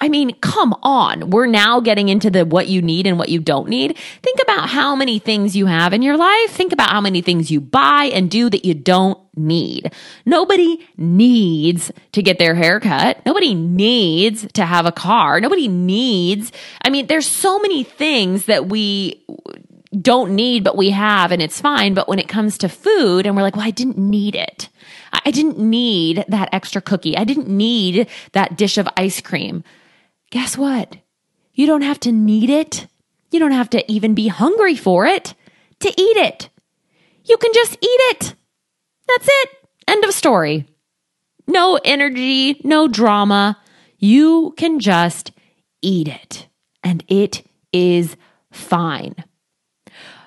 I 0.00 0.08
mean, 0.08 0.34
come 0.40 0.74
on. 0.82 1.30
We're 1.30 1.46
now 1.46 1.80
getting 1.80 2.08
into 2.08 2.28
the 2.28 2.44
what 2.44 2.68
you 2.68 2.82
need 2.82 3.06
and 3.06 3.18
what 3.18 3.28
you 3.28 3.38
don't 3.38 3.68
need. 3.68 3.96
Think 4.22 4.40
about 4.42 4.68
how 4.68 4.96
many 4.96 5.18
things 5.18 5.56
you 5.56 5.66
have 5.66 5.92
in 5.92 6.02
your 6.02 6.16
life. 6.16 6.50
Think 6.50 6.72
about 6.72 6.90
how 6.90 7.00
many 7.00 7.22
things 7.22 7.50
you 7.50 7.60
buy 7.60 8.10
and 8.12 8.30
do 8.30 8.50
that 8.50 8.64
you 8.64 8.74
don't 8.74 9.18
need. 9.36 9.92
Nobody 10.26 10.84
needs 10.96 11.92
to 12.12 12.22
get 12.22 12.38
their 12.38 12.54
hair 12.54 12.80
cut. 12.80 13.24
Nobody 13.24 13.54
needs 13.54 14.46
to 14.54 14.64
have 14.64 14.84
a 14.84 14.92
car. 14.92 15.40
Nobody 15.40 15.68
needs, 15.68 16.50
I 16.82 16.90
mean, 16.90 17.06
there's 17.06 17.28
so 17.28 17.58
many 17.60 17.84
things 17.84 18.46
that 18.46 18.66
we 18.66 19.24
don't 20.00 20.34
need, 20.34 20.64
but 20.64 20.76
we 20.76 20.90
have 20.90 21.30
and 21.30 21.40
it's 21.40 21.60
fine. 21.60 21.94
But 21.94 22.08
when 22.08 22.18
it 22.18 22.28
comes 22.28 22.58
to 22.58 22.68
food 22.68 23.26
and 23.26 23.36
we're 23.36 23.42
like, 23.42 23.54
well, 23.54 23.66
I 23.66 23.70
didn't 23.70 23.98
need 23.98 24.34
it. 24.34 24.68
I 25.24 25.30
didn't 25.30 25.58
need 25.58 26.24
that 26.28 26.48
extra 26.52 26.82
cookie. 26.82 27.16
I 27.16 27.22
didn't 27.22 27.48
need 27.48 28.08
that 28.32 28.56
dish 28.56 28.76
of 28.76 28.88
ice 28.96 29.20
cream 29.20 29.62
guess 30.34 30.58
what? 30.58 30.96
You 31.52 31.68
don't 31.68 31.82
have 31.82 32.00
to 32.00 32.10
need 32.10 32.50
it. 32.50 32.88
You 33.30 33.38
don't 33.38 33.52
have 33.52 33.70
to 33.70 33.90
even 33.90 34.14
be 34.14 34.26
hungry 34.26 34.74
for 34.74 35.06
it 35.06 35.32
to 35.78 35.88
eat 35.88 36.16
it. 36.16 36.50
You 37.24 37.36
can 37.36 37.52
just 37.54 37.74
eat 37.74 38.00
it. 38.10 38.34
That's 39.06 39.28
it. 39.28 39.48
End 39.86 40.04
of 40.04 40.12
story. 40.12 40.66
No 41.46 41.78
energy, 41.84 42.60
no 42.64 42.88
drama. 42.88 43.56
You 43.98 44.54
can 44.56 44.80
just 44.80 45.30
eat 45.82 46.08
it 46.08 46.48
and 46.82 47.04
it 47.06 47.46
is 47.72 48.16
fine. 48.50 49.14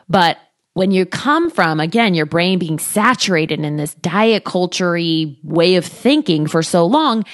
But 0.07 0.37
when 0.73 0.91
you 0.91 1.05
come 1.05 1.49
from, 1.49 1.81
again, 1.81 2.13
your 2.13 2.25
brain 2.25 2.59
being 2.59 2.79
saturated 2.79 3.59
in 3.59 3.75
this 3.75 3.93
diet 3.95 4.45
culture 4.45 4.93
way 5.43 5.75
of 5.75 5.85
thinking 5.85 6.47
for 6.47 6.63
so 6.63 6.85
long, 6.85 7.25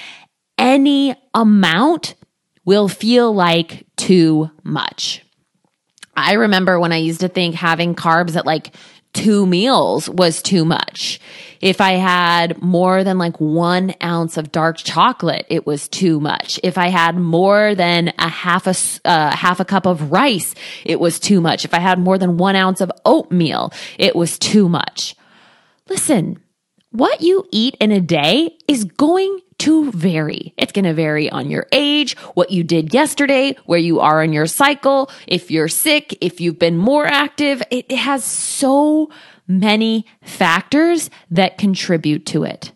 any 0.58 1.14
amount 1.34 2.16
will 2.64 2.88
feel 2.88 3.34
like 3.34 3.86
too 3.96 4.50
much. 4.62 5.24
I 6.16 6.34
remember 6.34 6.78
when 6.78 6.92
I 6.92 6.98
used 6.98 7.20
to 7.20 7.28
think 7.28 7.54
having 7.54 7.94
carbs 7.94 8.36
at 8.36 8.46
like 8.46 8.74
two 9.12 9.46
meals 9.46 10.08
was 10.08 10.42
too 10.42 10.64
much. 10.64 11.20
If 11.60 11.80
I 11.80 11.92
had 11.92 12.60
more 12.60 13.04
than 13.04 13.16
like 13.16 13.40
one 13.40 13.94
ounce 14.02 14.36
of 14.36 14.52
dark 14.52 14.76
chocolate, 14.76 15.46
it 15.48 15.66
was 15.66 15.88
too 15.88 16.20
much. 16.20 16.60
If 16.62 16.76
I 16.76 16.88
had 16.88 17.16
more 17.16 17.74
than 17.74 18.12
a 18.18 18.28
half 18.28 18.66
a, 18.66 18.74
uh, 19.08 19.34
half 19.34 19.60
a 19.60 19.64
cup 19.64 19.86
of 19.86 20.12
rice, 20.12 20.54
it 20.84 21.00
was 21.00 21.18
too 21.18 21.40
much. 21.40 21.64
If 21.64 21.72
I 21.72 21.78
had 21.78 21.98
more 21.98 22.18
than 22.18 22.36
one 22.36 22.56
ounce 22.56 22.80
of 22.80 22.92
oatmeal, 23.04 23.72
it 23.98 24.14
was 24.14 24.38
too 24.38 24.68
much. 24.68 25.16
Listen, 25.88 26.38
what 26.90 27.20
you 27.20 27.46
eat 27.50 27.76
in 27.80 27.92
a 27.92 28.00
day 28.00 28.56
is 28.68 28.84
going 28.84 29.40
to 29.64 29.90
vary. 29.92 30.52
It's 30.58 30.72
going 30.72 30.84
to 30.84 30.92
vary 30.92 31.30
on 31.30 31.48
your 31.48 31.66
age, 31.72 32.18
what 32.34 32.50
you 32.50 32.62
did 32.62 32.92
yesterday, 32.92 33.56
where 33.64 33.78
you 33.78 34.00
are 34.00 34.22
in 34.22 34.34
your 34.34 34.44
cycle, 34.44 35.10
if 35.26 35.50
you're 35.50 35.68
sick, 35.68 36.18
if 36.20 36.38
you've 36.38 36.58
been 36.58 36.76
more 36.76 37.06
active. 37.06 37.62
It 37.70 37.90
has 37.90 38.24
so 38.24 39.10
many 39.48 40.04
factors 40.22 41.08
that 41.30 41.56
contribute 41.56 42.26
to 42.26 42.44
it. 42.44 42.72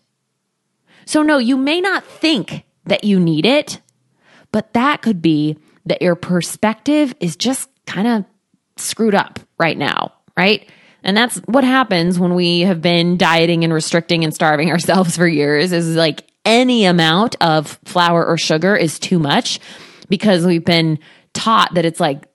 So 1.05 1.21
no, 1.21 1.37
you 1.37 1.57
may 1.57 1.79
not 1.79 2.03
think 2.03 2.63
that 2.85 3.03
you 3.03 3.19
need 3.19 3.45
it, 3.45 3.81
but 4.51 4.73
that 4.73 5.03
could 5.03 5.21
be 5.21 5.59
that 5.85 6.01
your 6.01 6.15
perspective 6.15 7.13
is 7.19 7.35
just 7.35 7.69
kind 7.85 8.07
of 8.07 8.25
screwed 8.77 9.13
up 9.13 9.39
right 9.59 9.77
now, 9.77 10.13
right? 10.35 10.67
And 11.03 11.15
that's 11.15 11.37
what 11.45 11.63
happens 11.63 12.17
when 12.17 12.33
we 12.33 12.61
have 12.61 12.81
been 12.81 13.15
dieting 13.15 13.63
and 13.63 13.71
restricting 13.71 14.23
and 14.23 14.33
starving 14.33 14.71
ourselves 14.71 15.15
for 15.15 15.27
years 15.27 15.71
is 15.71 15.95
like 15.95 16.28
any 16.49 16.85
amount 16.85 17.35
of 17.41 17.79
flour 17.85 18.25
or 18.25 18.35
sugar 18.35 18.75
is 18.75 18.97
too 18.97 19.19
much 19.19 19.59
because 20.09 20.47
we've 20.47 20.65
been 20.65 20.97
taught 21.31 21.75
that 21.75 21.85
it's 21.85 21.99
like 21.99 22.25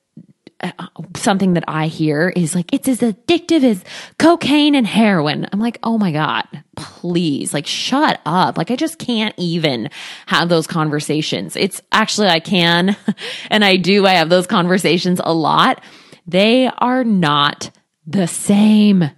uh, 0.60 0.70
something 1.16 1.54
that 1.54 1.64
I 1.66 1.88
hear 1.88 2.28
is 2.28 2.54
like, 2.54 2.72
it's 2.72 2.86
as 2.86 3.00
addictive 3.00 3.64
as 3.64 3.84
cocaine 4.20 4.76
and 4.76 4.86
heroin. 4.86 5.48
I'm 5.52 5.58
like, 5.58 5.80
oh 5.82 5.98
my 5.98 6.12
God, 6.12 6.44
please, 6.76 7.52
like, 7.52 7.66
shut 7.66 8.20
up. 8.24 8.56
Like, 8.56 8.70
I 8.70 8.76
just 8.76 9.00
can't 9.00 9.34
even 9.36 9.90
have 10.26 10.48
those 10.48 10.68
conversations. 10.68 11.56
It's 11.56 11.82
actually, 11.90 12.28
I 12.28 12.38
can, 12.38 12.96
and 13.50 13.64
I 13.64 13.76
do. 13.76 14.06
I 14.06 14.12
have 14.12 14.28
those 14.28 14.46
conversations 14.46 15.20
a 15.24 15.34
lot. 15.34 15.82
They 16.24 16.68
are 16.78 17.02
not 17.02 17.70
the 18.06 18.28
same. 18.28 19.10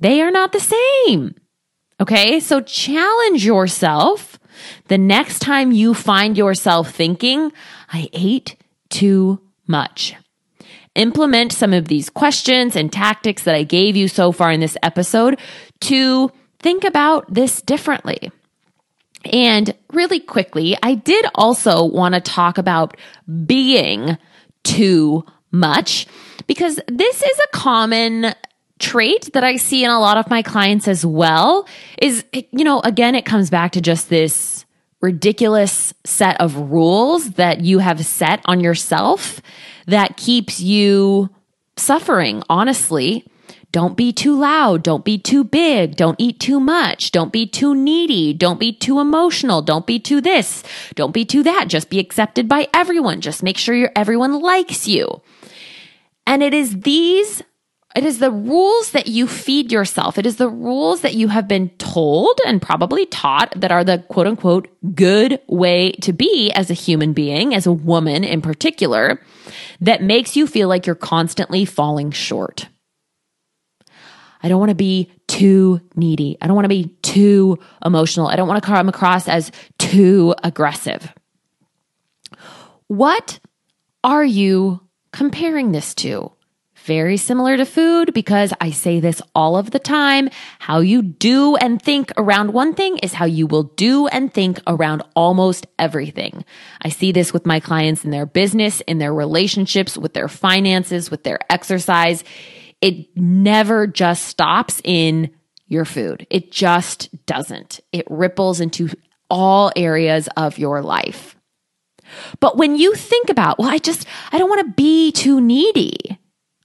They 0.00 0.22
are 0.22 0.30
not 0.30 0.52
the 0.52 0.74
same. 1.06 1.34
Okay. 2.02 2.40
So 2.40 2.60
challenge 2.60 3.46
yourself 3.46 4.40
the 4.88 4.98
next 4.98 5.38
time 5.38 5.70
you 5.70 5.94
find 5.94 6.36
yourself 6.36 6.90
thinking, 6.90 7.52
I 7.92 8.08
ate 8.12 8.56
too 8.90 9.40
much. 9.68 10.16
Implement 10.96 11.52
some 11.52 11.72
of 11.72 11.86
these 11.86 12.10
questions 12.10 12.74
and 12.74 12.92
tactics 12.92 13.44
that 13.44 13.54
I 13.54 13.62
gave 13.62 13.94
you 13.96 14.08
so 14.08 14.32
far 14.32 14.50
in 14.50 14.58
this 14.58 14.76
episode 14.82 15.38
to 15.82 16.32
think 16.58 16.82
about 16.82 17.32
this 17.32 17.62
differently. 17.62 18.32
And 19.32 19.72
really 19.92 20.18
quickly, 20.18 20.76
I 20.82 20.94
did 20.96 21.24
also 21.36 21.84
want 21.84 22.16
to 22.16 22.20
talk 22.20 22.58
about 22.58 22.96
being 23.46 24.18
too 24.64 25.24
much 25.52 26.08
because 26.48 26.80
this 26.88 27.22
is 27.22 27.38
a 27.38 27.56
common 27.56 28.34
trait 28.82 29.32
that 29.32 29.44
I 29.44 29.56
see 29.56 29.84
in 29.84 29.90
a 29.90 30.00
lot 30.00 30.18
of 30.18 30.28
my 30.28 30.42
clients 30.42 30.88
as 30.88 31.06
well 31.06 31.66
is, 31.98 32.24
you 32.32 32.64
know, 32.64 32.80
again, 32.80 33.14
it 33.14 33.24
comes 33.24 33.48
back 33.48 33.72
to 33.72 33.80
just 33.80 34.10
this 34.10 34.66
ridiculous 35.00 35.94
set 36.04 36.40
of 36.40 36.56
rules 36.56 37.32
that 37.32 37.60
you 37.60 37.78
have 37.78 38.04
set 38.04 38.40
on 38.44 38.60
yourself 38.60 39.40
that 39.86 40.16
keeps 40.16 40.60
you 40.60 41.30
suffering, 41.76 42.42
honestly. 42.50 43.24
Don't 43.72 43.96
be 43.96 44.12
too 44.12 44.38
loud. 44.38 44.82
Don't 44.82 45.04
be 45.04 45.16
too 45.16 45.44
big. 45.44 45.96
Don't 45.96 46.20
eat 46.20 46.38
too 46.38 46.60
much. 46.60 47.10
Don't 47.10 47.32
be 47.32 47.46
too 47.46 47.74
needy. 47.74 48.34
Don't 48.34 48.60
be 48.60 48.70
too 48.70 49.00
emotional. 49.00 49.62
Don't 49.62 49.86
be 49.86 49.98
too 49.98 50.20
this. 50.20 50.62
Don't 50.94 51.14
be 51.14 51.24
too 51.24 51.42
that. 51.42 51.68
Just 51.68 51.88
be 51.88 51.98
accepted 51.98 52.48
by 52.48 52.68
everyone. 52.74 53.22
Just 53.22 53.42
make 53.42 53.56
sure 53.56 53.90
everyone 53.96 54.40
likes 54.40 54.86
you. 54.86 55.22
And 56.26 56.42
it 56.42 56.52
is 56.52 56.80
these, 56.80 57.42
it 57.94 58.04
is 58.04 58.18
the 58.18 58.30
rules 58.30 58.92
that 58.92 59.06
you 59.06 59.26
feed 59.26 59.70
yourself. 59.70 60.16
It 60.16 60.24
is 60.24 60.36
the 60.36 60.48
rules 60.48 61.02
that 61.02 61.14
you 61.14 61.28
have 61.28 61.46
been 61.46 61.68
told 61.70 62.40
and 62.46 62.62
probably 62.62 63.04
taught 63.06 63.52
that 63.56 63.70
are 63.70 63.84
the 63.84 63.98
quote 64.08 64.26
unquote 64.26 64.68
good 64.94 65.40
way 65.46 65.92
to 66.02 66.12
be 66.12 66.50
as 66.52 66.70
a 66.70 66.74
human 66.74 67.12
being, 67.12 67.54
as 67.54 67.66
a 67.66 67.72
woman 67.72 68.24
in 68.24 68.40
particular, 68.40 69.20
that 69.80 70.02
makes 70.02 70.36
you 70.36 70.46
feel 70.46 70.68
like 70.68 70.86
you're 70.86 70.94
constantly 70.94 71.64
falling 71.64 72.10
short. 72.10 72.68
I 74.42 74.48
don't 74.48 74.58
want 74.58 74.70
to 74.70 74.74
be 74.74 75.12
too 75.28 75.80
needy. 75.94 76.36
I 76.40 76.46
don't 76.46 76.56
want 76.56 76.64
to 76.64 76.70
be 76.70 76.96
too 77.02 77.58
emotional. 77.84 78.26
I 78.26 78.36
don't 78.36 78.48
want 78.48 78.62
to 78.62 78.66
come 78.66 78.88
across 78.88 79.28
as 79.28 79.52
too 79.78 80.34
aggressive. 80.42 81.12
What 82.88 83.38
are 84.02 84.24
you 84.24 84.80
comparing 85.12 85.72
this 85.72 85.94
to? 85.96 86.32
Very 86.84 87.16
similar 87.16 87.56
to 87.56 87.64
food 87.64 88.12
because 88.12 88.52
I 88.60 88.72
say 88.72 88.98
this 88.98 89.22
all 89.36 89.56
of 89.56 89.70
the 89.70 89.78
time. 89.78 90.30
How 90.58 90.80
you 90.80 91.02
do 91.02 91.54
and 91.54 91.80
think 91.80 92.10
around 92.16 92.52
one 92.52 92.74
thing 92.74 92.98
is 92.98 93.12
how 93.12 93.24
you 93.24 93.46
will 93.46 93.62
do 93.62 94.08
and 94.08 94.34
think 94.34 94.60
around 94.66 95.02
almost 95.14 95.68
everything. 95.78 96.44
I 96.80 96.88
see 96.88 97.12
this 97.12 97.32
with 97.32 97.46
my 97.46 97.60
clients 97.60 98.04
in 98.04 98.10
their 98.10 98.26
business, 98.26 98.80
in 98.80 98.98
their 98.98 99.14
relationships, 99.14 99.96
with 99.96 100.12
their 100.12 100.26
finances, 100.26 101.08
with 101.08 101.22
their 101.22 101.38
exercise. 101.48 102.24
It 102.80 103.16
never 103.16 103.86
just 103.86 104.24
stops 104.24 104.80
in 104.82 105.30
your 105.68 105.84
food. 105.84 106.26
It 106.30 106.50
just 106.50 107.10
doesn't. 107.26 107.78
It 107.92 108.06
ripples 108.10 108.60
into 108.60 108.88
all 109.30 109.70
areas 109.76 110.28
of 110.36 110.58
your 110.58 110.82
life. 110.82 111.36
But 112.40 112.56
when 112.56 112.74
you 112.74 112.94
think 112.94 113.28
about, 113.30 113.60
well, 113.60 113.70
I 113.70 113.78
just, 113.78 114.04
I 114.32 114.38
don't 114.38 114.50
want 114.50 114.66
to 114.66 114.74
be 114.74 115.12
too 115.12 115.40
needy. 115.40 116.18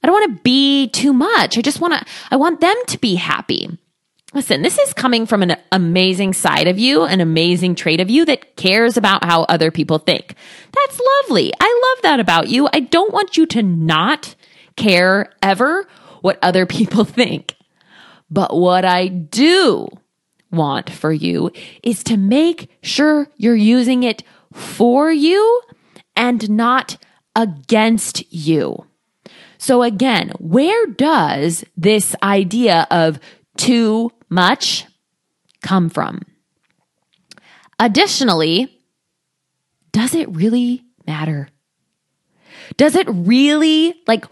I 0.08 0.10
don't 0.10 0.22
want 0.22 0.38
to 0.38 0.42
be 0.42 0.88
too 0.88 1.12
much. 1.12 1.58
I 1.58 1.60
just 1.60 1.82
want 1.82 1.92
to, 1.92 2.06
I 2.30 2.36
want 2.36 2.62
them 2.62 2.74
to 2.86 2.96
be 2.96 3.16
happy. 3.16 3.78
Listen, 4.32 4.62
this 4.62 4.78
is 4.78 4.94
coming 4.94 5.26
from 5.26 5.42
an 5.42 5.58
amazing 5.70 6.32
side 6.32 6.66
of 6.66 6.78
you, 6.78 7.02
an 7.02 7.20
amazing 7.20 7.74
trait 7.74 8.00
of 8.00 8.08
you 8.08 8.24
that 8.24 8.56
cares 8.56 8.96
about 8.96 9.22
how 9.22 9.42
other 9.42 9.70
people 9.70 9.98
think. 9.98 10.34
That's 10.72 10.98
lovely. 11.28 11.52
I 11.60 11.94
love 11.94 12.02
that 12.04 12.20
about 12.20 12.48
you. 12.48 12.70
I 12.72 12.80
don't 12.80 13.12
want 13.12 13.36
you 13.36 13.44
to 13.48 13.62
not 13.62 14.34
care 14.76 15.30
ever 15.42 15.86
what 16.22 16.38
other 16.40 16.64
people 16.78 17.04
think. 17.04 17.54
But 18.30 18.56
what 18.56 18.86
I 18.86 19.08
do 19.08 19.88
want 20.50 20.88
for 20.88 21.12
you 21.12 21.52
is 21.82 22.02
to 22.04 22.16
make 22.16 22.70
sure 22.80 23.28
you're 23.36 23.54
using 23.54 24.04
it 24.04 24.22
for 24.54 25.12
you 25.12 25.60
and 26.16 26.48
not 26.48 26.96
against 27.36 28.32
you. 28.32 28.87
So 29.58 29.82
again, 29.82 30.32
where 30.38 30.86
does 30.86 31.64
this 31.76 32.14
idea 32.22 32.86
of 32.90 33.18
too 33.56 34.10
much 34.28 34.86
come 35.62 35.90
from? 35.90 36.22
Additionally, 37.80 38.72
does 39.92 40.14
it 40.14 40.28
really 40.30 40.84
matter? 41.06 41.48
Does 42.76 42.94
it 42.94 43.06
really, 43.10 43.94
like, 44.06 44.24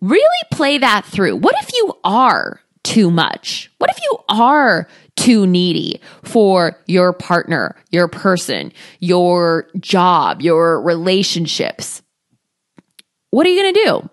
really 0.00 0.24
play 0.52 0.78
that 0.78 1.04
through? 1.04 1.36
What 1.36 1.54
if 1.62 1.72
you 1.72 1.94
are 2.04 2.60
too 2.82 3.10
much? 3.10 3.70
What 3.78 3.90
if 3.90 4.02
you 4.02 4.18
are 4.28 4.88
too 5.16 5.46
needy 5.46 6.00
for 6.22 6.78
your 6.86 7.12
partner, 7.12 7.76
your 7.90 8.08
person, 8.08 8.72
your 9.00 9.68
job, 9.78 10.42
your 10.42 10.80
relationships? 10.82 12.02
What 13.30 13.46
are 13.46 13.50
you 13.50 13.62
going 13.62 13.74
to 13.74 13.84
do? 13.84 14.10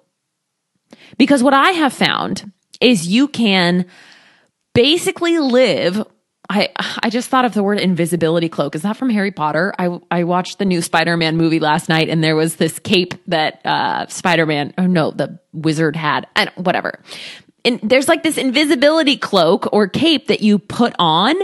Because 1.22 1.44
what 1.44 1.54
I 1.54 1.70
have 1.70 1.94
found 1.94 2.52
is 2.80 3.08
you 3.08 3.28
can 3.28 3.86
basically 4.74 5.38
live 5.38 6.04
I 6.50 6.70
I 6.98 7.12
just 7.12 7.30
thought 7.30 7.46
of 7.46 7.54
the 7.54 7.62
word 7.62 7.80
invisibility 7.80 8.50
cloak. 8.50 8.74
Is 8.74 8.82
that 8.82 8.98
from 8.98 9.12
Harry 9.12 9.30
Potter? 9.30 9.72
I 9.78 10.00
I 10.10 10.24
watched 10.24 10.58
the 10.58 10.66
new 10.66 10.82
Spider-Man 10.82 11.38
movie 11.38 11.60
last 11.60 11.90
night 11.90 12.10
and 12.10 12.24
there 12.24 12.36
was 12.36 12.56
this 12.56 12.80
cape 12.80 13.14
that 13.28 13.64
uh 13.64 14.08
Spider-Man 14.08 14.74
oh 14.80 14.88
no, 14.88 15.12
the 15.12 15.40
wizard 15.54 15.96
had. 15.96 16.26
And 16.36 16.50
whatever 16.56 17.00
and 17.64 17.80
there's 17.84 18.08
like 18.08 18.24
this 18.24 18.40
invisibility 18.40 19.16
cloak 19.16 19.72
or 19.72 19.88
cape 19.88 20.26
that 20.26 20.42
you 20.42 20.58
put 20.58 20.96
on 20.98 21.36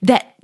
that 0.00 0.34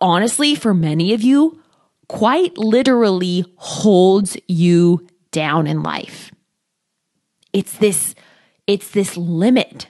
honestly, 0.00 0.54
for 0.54 0.72
many 0.72 1.12
of 1.12 1.22
you, 1.22 1.60
quite 2.06 2.56
literally 2.56 3.44
holds 3.56 4.36
you 4.46 5.08
down 5.32 5.66
in 5.66 5.82
life. 5.82 6.30
It's 7.52 7.76
this, 7.78 8.14
it's 8.68 8.90
this 8.90 9.16
limit 9.16 9.88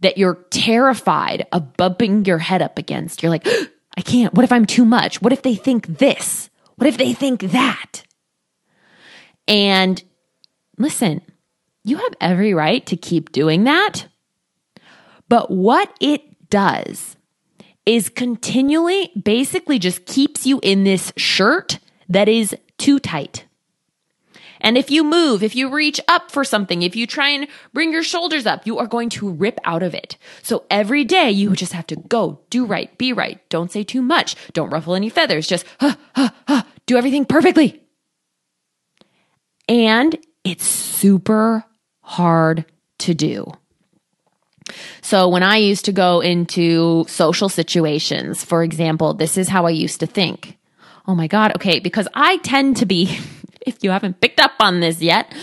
that 0.00 0.18
you're 0.18 0.44
terrified 0.50 1.46
of 1.52 1.76
bumping 1.76 2.26
your 2.26 2.38
head 2.38 2.60
up 2.60 2.76
against. 2.76 3.22
You're 3.22 3.30
like, 3.30 3.46
I 3.96 4.02
can't. 4.02 4.34
What 4.34 4.44
if 4.44 4.52
I'm 4.52 4.66
too 4.66 4.84
much? 4.84 5.22
What 5.22 5.32
if 5.32 5.42
they 5.42 5.54
think 5.54 5.86
this? 5.86 6.50
What 6.76 6.86
if 6.86 6.98
they 6.98 7.14
think 7.14 7.40
that? 7.40 8.02
And 9.46 10.02
listen, 10.76 11.22
you 11.84 11.96
have 11.96 12.14
every 12.20 12.52
right 12.54 12.84
to 12.86 12.96
keep 12.96 13.32
doing 13.32 13.64
that. 13.64 14.06
But 15.28 15.50
what 15.50 15.94
it 16.00 16.50
does 16.50 17.16
is 17.86 18.08
continually 18.08 19.10
basically 19.20 19.78
just 19.78 20.06
keeps 20.06 20.46
you 20.46 20.60
in 20.62 20.84
this 20.84 21.12
shirt 21.16 21.78
that 22.08 22.28
is 22.28 22.56
too 22.78 22.98
tight. 22.98 23.44
And 24.60 24.76
if 24.76 24.90
you 24.90 25.04
move, 25.04 25.42
if 25.42 25.56
you 25.56 25.68
reach 25.68 26.00
up 26.08 26.30
for 26.30 26.44
something, 26.44 26.82
if 26.82 26.94
you 26.94 27.06
try 27.06 27.30
and 27.30 27.48
bring 27.72 27.92
your 27.92 28.02
shoulders 28.02 28.46
up, 28.46 28.66
you 28.66 28.78
are 28.78 28.86
going 28.86 29.08
to 29.10 29.30
rip 29.30 29.58
out 29.64 29.82
of 29.82 29.94
it. 29.94 30.16
So 30.42 30.64
every 30.70 31.04
day 31.04 31.30
you 31.30 31.54
just 31.54 31.72
have 31.72 31.86
to 31.88 31.96
go, 31.96 32.40
do 32.50 32.64
right, 32.66 32.96
be 32.98 33.12
right. 33.12 33.40
Don't 33.48 33.72
say 33.72 33.84
too 33.84 34.02
much. 34.02 34.36
Don't 34.52 34.70
ruffle 34.70 34.94
any 34.94 35.08
feathers. 35.08 35.46
Just 35.46 35.64
huh, 35.80 35.96
huh, 36.14 36.30
huh, 36.46 36.62
do 36.86 36.96
everything 36.96 37.24
perfectly. 37.24 37.82
And 39.68 40.18
it's 40.44 40.64
super 40.64 41.64
hard 42.02 42.64
to 42.98 43.14
do. 43.14 43.52
So 45.02 45.28
when 45.28 45.42
I 45.42 45.56
used 45.56 45.84
to 45.86 45.92
go 45.92 46.20
into 46.20 47.04
social 47.08 47.48
situations, 47.48 48.44
for 48.44 48.62
example, 48.62 49.14
this 49.14 49.36
is 49.36 49.48
how 49.48 49.66
I 49.66 49.70
used 49.70 50.00
to 50.00 50.06
think. 50.06 50.56
Oh 51.10 51.14
my 51.16 51.26
God, 51.26 51.52
okay, 51.56 51.80
because 51.80 52.06
I 52.14 52.36
tend 52.38 52.76
to 52.76 52.86
be, 52.86 53.18
if 53.66 53.82
you 53.82 53.90
haven't 53.90 54.20
picked 54.20 54.38
up 54.38 54.52
on 54.60 54.78
this 54.78 55.02
yet, 55.02 55.34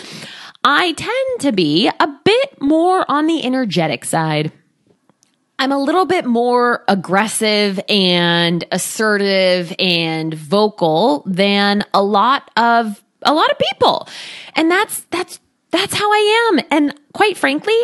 I 0.63 0.93
tend 0.93 1.41
to 1.41 1.51
be 1.51 1.87
a 1.87 2.07
bit 2.23 2.61
more 2.61 3.05
on 3.09 3.27
the 3.27 3.43
energetic 3.43 4.05
side. 4.05 4.53
I'm 5.59 5.73
a 5.73 5.77
little 5.77 6.05
bit 6.05 6.25
more 6.25 6.85
aggressive 6.87 7.81
and 7.89 8.63
assertive 8.71 9.75
and 9.77 10.33
vocal 10.33 11.23
than 11.25 11.83
a 11.93 12.01
lot 12.01 12.49
of 12.55 13.03
a 13.23 13.33
lot 13.33 13.51
of 13.51 13.57
people. 13.57 14.07
And 14.55 14.71
that's 14.71 15.01
that's 15.09 15.39
that's 15.71 15.95
how 15.95 16.09
I 16.09 16.49
am. 16.51 16.65
And 16.71 17.01
quite 17.13 17.37
frankly, 17.37 17.77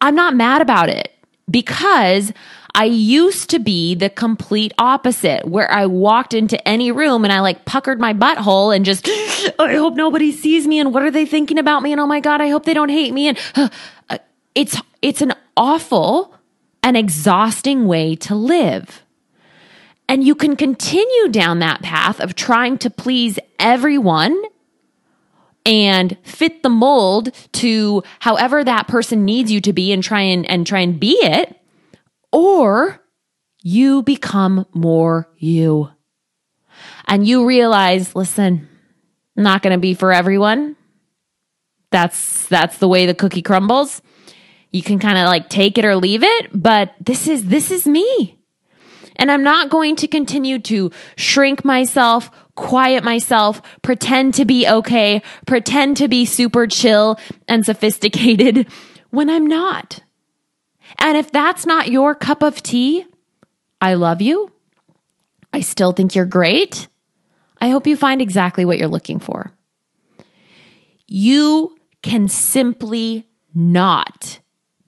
I'm 0.00 0.14
not 0.14 0.34
mad 0.34 0.62
about 0.62 0.88
it 0.88 1.12
because 1.50 2.32
I 2.74 2.84
used 2.84 3.50
to 3.50 3.58
be 3.58 3.94
the 3.94 4.10
complete 4.10 4.72
opposite 4.78 5.46
where 5.46 5.70
I 5.70 5.86
walked 5.86 6.34
into 6.34 6.68
any 6.68 6.92
room 6.92 7.24
and 7.24 7.32
I 7.32 7.40
like 7.40 7.64
puckered 7.64 8.00
my 8.00 8.14
butthole 8.14 8.74
and 8.74 8.84
just, 8.84 9.08
I 9.58 9.74
hope 9.74 9.94
nobody 9.94 10.32
sees 10.32 10.66
me 10.66 10.78
and 10.78 10.92
what 10.94 11.02
are 11.02 11.10
they 11.10 11.26
thinking 11.26 11.58
about 11.58 11.82
me? 11.82 11.92
And 11.92 12.00
oh 12.00 12.06
my 12.06 12.20
God, 12.20 12.40
I 12.40 12.48
hope 12.48 12.64
they 12.64 12.74
don't 12.74 12.88
hate 12.88 13.12
me. 13.12 13.28
And 13.28 13.38
uh, 14.08 14.18
it's, 14.54 14.80
it's 15.02 15.22
an 15.22 15.34
awful 15.56 16.34
and 16.82 16.96
exhausting 16.96 17.86
way 17.86 18.16
to 18.16 18.34
live. 18.34 19.02
And 20.08 20.24
you 20.24 20.34
can 20.34 20.56
continue 20.56 21.28
down 21.28 21.60
that 21.60 21.82
path 21.82 22.20
of 22.20 22.34
trying 22.34 22.78
to 22.78 22.90
please 22.90 23.38
everyone 23.58 24.42
and 25.64 26.16
fit 26.22 26.62
the 26.62 26.68
mold 26.68 27.30
to 27.52 28.02
however 28.18 28.64
that 28.64 28.88
person 28.88 29.24
needs 29.24 29.52
you 29.52 29.60
to 29.60 29.72
be 29.72 29.92
and 29.92 30.02
try 30.02 30.22
and, 30.22 30.44
and 30.50 30.66
try 30.66 30.80
and 30.80 30.98
be 30.98 31.12
it. 31.12 31.59
Or 32.32 33.00
you 33.62 34.02
become 34.02 34.66
more 34.72 35.28
you. 35.36 35.90
And 37.06 37.26
you 37.26 37.46
realize, 37.46 38.14
listen, 38.14 38.68
not 39.36 39.62
going 39.62 39.72
to 39.72 39.80
be 39.80 39.94
for 39.94 40.12
everyone. 40.12 40.76
That's 41.90 42.46
that's 42.46 42.78
the 42.78 42.88
way 42.88 43.06
the 43.06 43.14
cookie 43.14 43.42
crumbles. 43.42 44.00
You 44.70 44.82
can 44.82 44.98
kind 45.00 45.18
of 45.18 45.26
like 45.26 45.48
take 45.48 45.76
it 45.78 45.84
or 45.84 45.96
leave 45.96 46.22
it, 46.22 46.50
but 46.54 46.94
this 47.00 47.26
is 47.26 47.46
this 47.46 47.70
is 47.70 47.86
me. 47.86 48.38
And 49.16 49.30
I'm 49.30 49.42
not 49.42 49.68
going 49.68 49.96
to 49.96 50.06
continue 50.06 50.58
to 50.60 50.90
shrink 51.16 51.64
myself, 51.64 52.30
quiet 52.54 53.04
myself, 53.04 53.60
pretend 53.82 54.34
to 54.34 54.44
be 54.44 54.66
okay, 54.66 55.20
pretend 55.46 55.96
to 55.98 56.08
be 56.08 56.24
super 56.24 56.66
chill 56.66 57.18
and 57.48 57.66
sophisticated 57.66 58.66
when 59.10 59.28
I'm 59.28 59.46
not. 59.46 60.00
And 61.00 61.16
if 61.16 61.32
that's 61.32 61.66
not 61.66 61.90
your 61.90 62.14
cup 62.14 62.42
of 62.42 62.62
tea, 62.62 63.06
I 63.80 63.94
love 63.94 64.20
you. 64.20 64.52
I 65.52 65.60
still 65.60 65.92
think 65.92 66.14
you're 66.14 66.26
great. 66.26 66.88
I 67.60 67.70
hope 67.70 67.86
you 67.86 67.96
find 67.96 68.22
exactly 68.22 68.64
what 68.64 68.78
you're 68.78 68.88
looking 68.88 69.18
for. 69.18 69.52
You 71.06 71.76
can 72.02 72.28
simply 72.28 73.26
not 73.54 74.40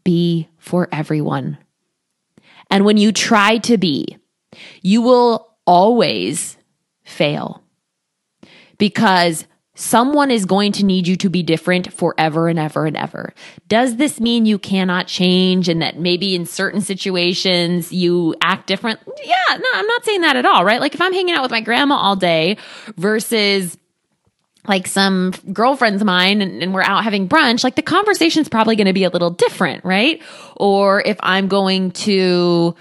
be 0.04 0.48
for 0.58 0.88
everyone. 0.92 1.58
And 2.70 2.84
when 2.84 2.96
you 2.96 3.12
try 3.12 3.58
to 3.58 3.76
be, 3.76 4.18
you 4.80 5.02
will 5.02 5.54
always 5.66 6.56
fail 7.04 7.62
because 8.78 9.46
Someone 9.82 10.30
is 10.30 10.46
going 10.46 10.70
to 10.70 10.84
need 10.84 11.08
you 11.08 11.16
to 11.16 11.28
be 11.28 11.42
different 11.42 11.92
forever 11.92 12.48
and 12.48 12.56
ever 12.56 12.86
and 12.86 12.96
ever. 12.96 13.34
Does 13.66 13.96
this 13.96 14.20
mean 14.20 14.46
you 14.46 14.56
cannot 14.56 15.08
change 15.08 15.68
and 15.68 15.82
that 15.82 15.98
maybe 15.98 16.36
in 16.36 16.46
certain 16.46 16.80
situations 16.80 17.92
you 17.92 18.36
act 18.40 18.68
different? 18.68 19.00
Yeah, 19.24 19.34
no, 19.50 19.66
I'm 19.74 19.86
not 19.88 20.04
saying 20.04 20.20
that 20.20 20.36
at 20.36 20.46
all, 20.46 20.64
right? 20.64 20.80
Like 20.80 20.94
if 20.94 21.00
I'm 21.00 21.12
hanging 21.12 21.34
out 21.34 21.42
with 21.42 21.50
my 21.50 21.60
grandma 21.60 21.96
all 21.96 22.14
day 22.14 22.58
versus 22.96 23.76
like 24.68 24.86
some 24.86 25.32
girlfriends 25.52 26.00
of 26.00 26.06
mine 26.06 26.42
and, 26.42 26.62
and, 26.62 26.72
we're 26.72 26.82
out 26.82 27.02
having 27.02 27.28
brunch, 27.28 27.64
like 27.64 27.74
the 27.74 27.82
conversation's 27.82 28.48
probably 28.48 28.76
going 28.76 28.86
to 28.86 28.92
be 28.92 29.02
a 29.02 29.10
little 29.10 29.30
different, 29.30 29.84
right? 29.84 30.22
Or 30.54 31.02
if 31.04 31.16
I'm 31.24 31.48
going 31.48 31.90
to, 31.90 32.76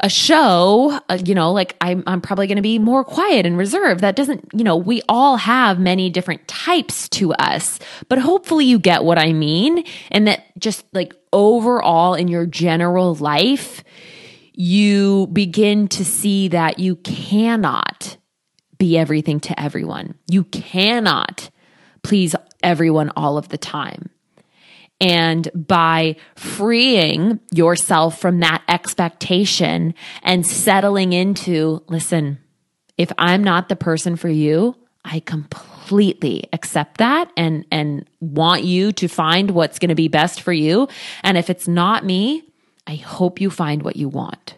a 0.00 0.08
show, 0.08 0.98
uh, 1.08 1.18
you 1.24 1.34
know, 1.34 1.52
like 1.52 1.76
I'm, 1.80 2.02
I'm 2.06 2.20
probably 2.20 2.46
going 2.46 2.56
to 2.56 2.62
be 2.62 2.78
more 2.78 3.04
quiet 3.04 3.44
and 3.46 3.56
reserved. 3.56 4.00
That 4.00 4.16
doesn't, 4.16 4.48
you 4.52 4.64
know, 4.64 4.76
we 4.76 5.02
all 5.08 5.36
have 5.36 5.78
many 5.78 6.08
different 6.10 6.48
types 6.48 7.08
to 7.10 7.32
us, 7.34 7.78
but 8.08 8.18
hopefully 8.18 8.64
you 8.64 8.78
get 8.78 9.04
what 9.04 9.18
I 9.18 9.32
mean. 9.32 9.84
And 10.10 10.26
that 10.26 10.58
just 10.58 10.84
like 10.92 11.14
overall 11.32 12.14
in 12.14 12.28
your 12.28 12.46
general 12.46 13.14
life, 13.14 13.84
you 14.54 15.26
begin 15.28 15.88
to 15.88 16.04
see 16.04 16.48
that 16.48 16.78
you 16.78 16.96
cannot 16.96 18.16
be 18.78 18.96
everything 18.96 19.38
to 19.40 19.60
everyone. 19.60 20.14
You 20.30 20.44
cannot 20.44 21.50
please 22.02 22.34
everyone 22.62 23.10
all 23.16 23.36
of 23.36 23.48
the 23.48 23.58
time. 23.58 24.10
And 25.00 25.48
by 25.54 26.16
freeing 26.36 27.40
yourself 27.52 28.20
from 28.20 28.40
that 28.40 28.62
expectation 28.68 29.94
and 30.22 30.46
settling 30.46 31.12
into, 31.12 31.82
listen, 31.88 32.38
if 32.98 33.10
I'm 33.16 33.42
not 33.42 33.68
the 33.70 33.76
person 33.76 34.16
for 34.16 34.28
you, 34.28 34.76
I 35.04 35.20
completely 35.20 36.44
accept 36.52 36.98
that 36.98 37.32
and, 37.36 37.64
and 37.70 38.06
want 38.20 38.64
you 38.64 38.92
to 38.92 39.08
find 39.08 39.52
what's 39.52 39.78
going 39.78 39.88
to 39.88 39.94
be 39.94 40.08
best 40.08 40.42
for 40.42 40.52
you. 40.52 40.86
And 41.22 41.38
if 41.38 41.48
it's 41.48 41.66
not 41.66 42.04
me, 42.04 42.42
I 42.86 42.96
hope 42.96 43.40
you 43.40 43.50
find 43.50 43.82
what 43.82 43.96
you 43.96 44.08
want. 44.08 44.56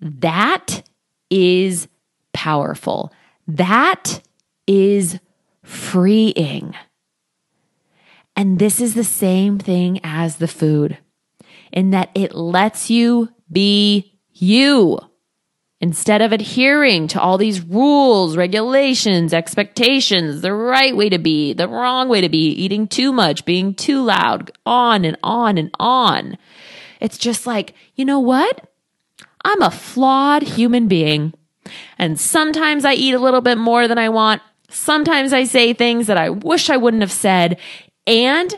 That 0.00 0.82
is 1.28 1.88
powerful. 2.32 3.12
That 3.46 4.22
is 4.66 5.18
freeing. 5.62 6.74
And 8.36 8.58
this 8.58 8.80
is 8.80 8.94
the 8.94 9.04
same 9.04 9.58
thing 9.58 10.00
as 10.02 10.36
the 10.36 10.48
food 10.48 10.98
in 11.72 11.90
that 11.90 12.10
it 12.14 12.34
lets 12.34 12.90
you 12.90 13.30
be 13.50 14.18
you 14.32 14.98
instead 15.80 16.22
of 16.22 16.32
adhering 16.32 17.06
to 17.08 17.20
all 17.20 17.36
these 17.36 17.60
rules, 17.60 18.36
regulations, 18.36 19.34
expectations, 19.34 20.40
the 20.40 20.54
right 20.54 20.96
way 20.96 21.08
to 21.08 21.18
be, 21.18 21.52
the 21.52 21.68
wrong 21.68 22.08
way 22.08 22.20
to 22.20 22.28
be, 22.28 22.48
eating 22.48 22.88
too 22.88 23.12
much, 23.12 23.44
being 23.44 23.74
too 23.74 24.02
loud, 24.02 24.50
on 24.64 25.04
and 25.04 25.16
on 25.22 25.58
and 25.58 25.70
on. 25.78 26.38
It's 27.00 27.18
just 27.18 27.46
like, 27.46 27.74
you 27.96 28.04
know 28.04 28.20
what? 28.20 28.66
I'm 29.44 29.60
a 29.60 29.70
flawed 29.70 30.42
human 30.42 30.88
being. 30.88 31.34
And 31.98 32.18
sometimes 32.18 32.84
I 32.84 32.94
eat 32.94 33.14
a 33.14 33.18
little 33.18 33.42
bit 33.42 33.58
more 33.58 33.86
than 33.86 33.98
I 33.98 34.08
want. 34.08 34.40
Sometimes 34.70 35.32
I 35.32 35.44
say 35.44 35.74
things 35.74 36.06
that 36.06 36.16
I 36.16 36.30
wish 36.30 36.70
I 36.70 36.78
wouldn't 36.78 37.02
have 37.02 37.12
said 37.12 37.58
and 38.06 38.54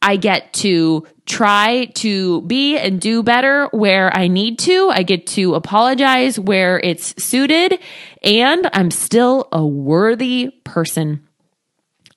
I 0.00 0.16
get 0.16 0.52
to 0.54 1.06
try 1.26 1.86
to 1.94 2.42
be 2.42 2.76
and 2.76 3.00
do 3.00 3.22
better 3.22 3.68
where 3.70 4.14
I 4.14 4.26
need 4.26 4.58
to. 4.60 4.90
I 4.92 5.04
get 5.04 5.28
to 5.28 5.54
apologize 5.54 6.38
where 6.40 6.80
it's 6.80 7.14
suited 7.22 7.78
and 8.22 8.68
I'm 8.72 8.90
still 8.90 9.48
a 9.52 9.64
worthy 9.64 10.50
person. 10.64 11.26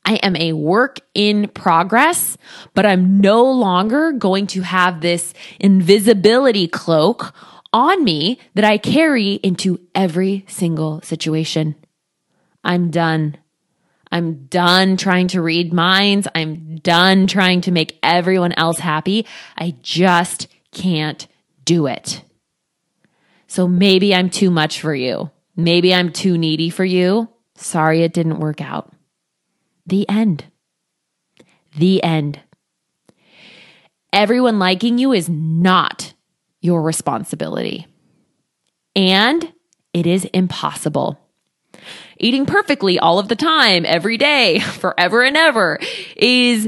I 0.04 0.16
am 0.16 0.36
a 0.36 0.54
work 0.54 1.00
in 1.14 1.48
progress, 1.50 2.38
but 2.74 2.86
I'm 2.86 3.20
no 3.20 3.44
longer 3.52 4.12
going 4.12 4.48
to 4.48 4.62
have 4.62 5.02
this 5.02 5.34
invisibility 5.60 6.68
cloak 6.68 7.34
on 7.74 8.04
me 8.04 8.40
that 8.54 8.64
I 8.64 8.78
carry 8.78 9.34
into 9.34 9.80
every 9.94 10.46
single 10.48 11.02
situation. 11.02 11.76
I'm 12.64 12.90
done. 12.90 13.38
I'm 14.16 14.46
done 14.46 14.96
trying 14.96 15.28
to 15.30 15.42
read 15.42 15.74
minds. 15.74 16.26
I'm 16.34 16.78
done 16.78 17.28
trying 17.28 17.60
to 17.62 17.72
make 17.72 18.00
everyone 18.02 18.54
else 18.54 18.80
happy. 18.80 19.28
I 19.58 19.76
just 19.82 20.48
can't 20.72 21.28
do 21.66 21.88
it. 21.88 22.24
So 23.48 23.68
maybe 23.68 24.16
I'm 24.16 24.30
too 24.30 24.50
much 24.50 24.80
for 24.80 24.96
you. 24.96 25.32
Maybe 25.58 25.94
I'm 25.94 26.14
too 26.14 26.38
needy 26.38 26.70
for 26.70 26.86
you. 26.86 27.28
Sorry 27.56 28.04
it 28.04 28.14
didn't 28.14 28.40
work 28.40 28.62
out. 28.62 28.94
The 29.86 30.08
end. 30.08 30.46
The 31.78 32.02
end. 32.02 32.40
Everyone 34.14 34.60
liking 34.60 34.98
you 34.98 35.12
is 35.12 35.28
not 35.28 36.14
your 36.62 36.82
responsibility. 36.82 37.86
And 38.96 39.52
it 39.92 40.08
is 40.08 40.24
impossible 40.24 41.20
eating 42.18 42.46
perfectly 42.46 43.00
all 43.00 43.20
of 43.20 43.28
the 43.28 43.36
time, 43.36 43.86
every 43.86 44.18
day, 44.18 44.60
forever 44.80 45.24
and 45.24 45.38
ever 45.38 45.80
is 46.16 46.68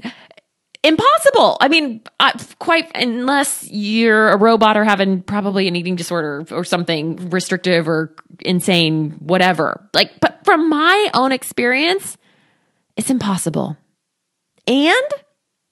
impossible. 0.84 1.58
I 1.60 1.68
mean, 1.68 2.02
I, 2.20 2.34
quite 2.60 2.90
unless 2.96 3.68
you're 3.70 4.30
a 4.30 4.38
robot 4.38 4.78
or 4.78 4.84
having 4.84 5.22
probably 5.22 5.68
an 5.68 5.76
eating 5.76 5.96
disorder 5.96 6.46
or 6.52 6.64
something 6.64 7.30
restrictive 7.30 7.88
or 7.88 8.16
insane, 8.42 9.12
whatever. 9.20 9.90
Like, 9.94 10.20
but 10.20 10.40
from 10.44 10.70
my 10.70 11.10
own 11.14 11.32
experience, 11.32 12.18
it's 12.96 13.10
impossible. 13.10 13.78
And 14.66 15.08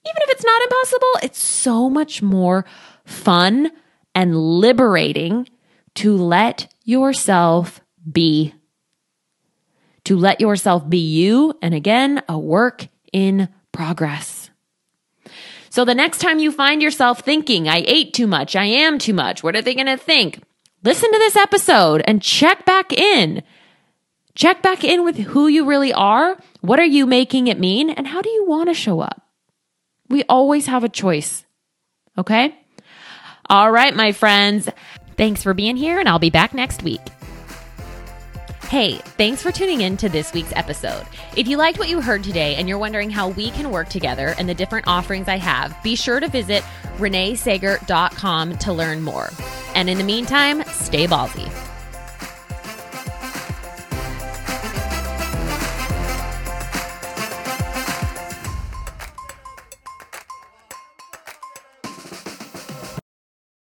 even 0.05 0.21
if 0.21 0.29
it's 0.29 0.45
not 0.45 0.61
impossible, 0.63 1.11
it's 1.23 1.39
so 1.39 1.89
much 1.89 2.21
more 2.21 2.65
fun 3.05 3.71
and 4.13 4.35
liberating 4.35 5.47
to 5.95 6.15
let 6.15 6.73
yourself 6.83 7.81
be 8.09 8.53
to 10.05 10.17
let 10.17 10.39
yourself 10.39 10.89
be 10.89 10.97
you. 10.97 11.57
And 11.61 11.73
again, 11.73 12.23
a 12.29 12.39
work 12.39 12.87
in 13.11 13.49
progress. 13.71 14.49
So 15.69 15.83
the 15.83 15.93
next 15.93 16.19
time 16.19 16.39
you 16.39 16.51
find 16.51 16.81
yourself 16.81 17.19
thinking, 17.19 17.67
I 17.67 17.83
ate 17.85 18.13
too 18.13 18.27
much, 18.27 18.55
I 18.55 18.63
am 18.63 18.97
too 18.97 19.13
much, 19.13 19.43
what 19.43 19.55
are 19.55 19.61
they 19.61 19.75
going 19.75 19.87
to 19.87 19.97
think? 19.97 20.41
Listen 20.83 21.11
to 21.11 21.17
this 21.17 21.35
episode 21.35 22.01
and 22.05 22.21
check 22.21 22.65
back 22.65 22.93
in. 22.93 23.43
Check 24.35 24.61
back 24.61 24.83
in 24.83 25.03
with 25.03 25.17
who 25.17 25.47
you 25.47 25.65
really 25.65 25.91
are. 25.91 26.37
What 26.61 26.79
are 26.79 26.85
you 26.85 27.05
making 27.05 27.47
it 27.47 27.59
mean? 27.59 27.89
And 27.89 28.07
how 28.07 28.21
do 28.21 28.29
you 28.29 28.45
want 28.45 28.69
to 28.69 28.73
show 28.73 28.99
up? 28.99 29.21
We 30.09 30.23
always 30.29 30.67
have 30.67 30.83
a 30.83 30.89
choice. 30.89 31.45
Okay? 32.17 32.55
All 33.49 33.71
right, 33.71 33.95
my 33.95 34.11
friends. 34.11 34.69
Thanks 35.17 35.43
for 35.43 35.53
being 35.53 35.77
here, 35.77 35.99
and 35.99 36.07
I'll 36.07 36.19
be 36.19 36.29
back 36.29 36.53
next 36.53 36.83
week. 36.83 37.01
Hey, 38.69 38.97
thanks 38.97 39.43
for 39.43 39.51
tuning 39.51 39.81
in 39.81 39.95
to 39.97 40.09
this 40.09 40.33
week's 40.33 40.51
episode. 40.55 41.05
If 41.37 41.47
you 41.47 41.55
liked 41.55 41.77
what 41.77 41.87
you 41.87 42.01
heard 42.01 42.23
today 42.23 42.55
and 42.55 42.67
you're 42.67 42.79
wondering 42.79 43.11
how 43.11 43.29
we 43.29 43.51
can 43.51 43.69
work 43.69 43.89
together 43.89 44.33
and 44.39 44.49
the 44.49 44.55
different 44.55 44.87
offerings 44.87 45.27
I 45.27 45.37
have, 45.37 45.81
be 45.83 45.95
sure 45.95 46.19
to 46.19 46.27
visit 46.27 46.63
reneesager.com 46.97 48.57
to 48.57 48.73
learn 48.73 49.03
more. 49.03 49.29
And 49.75 49.87
in 49.87 49.99
the 49.99 50.03
meantime, 50.03 50.63
stay 50.63 51.05
ballsy. 51.05 51.74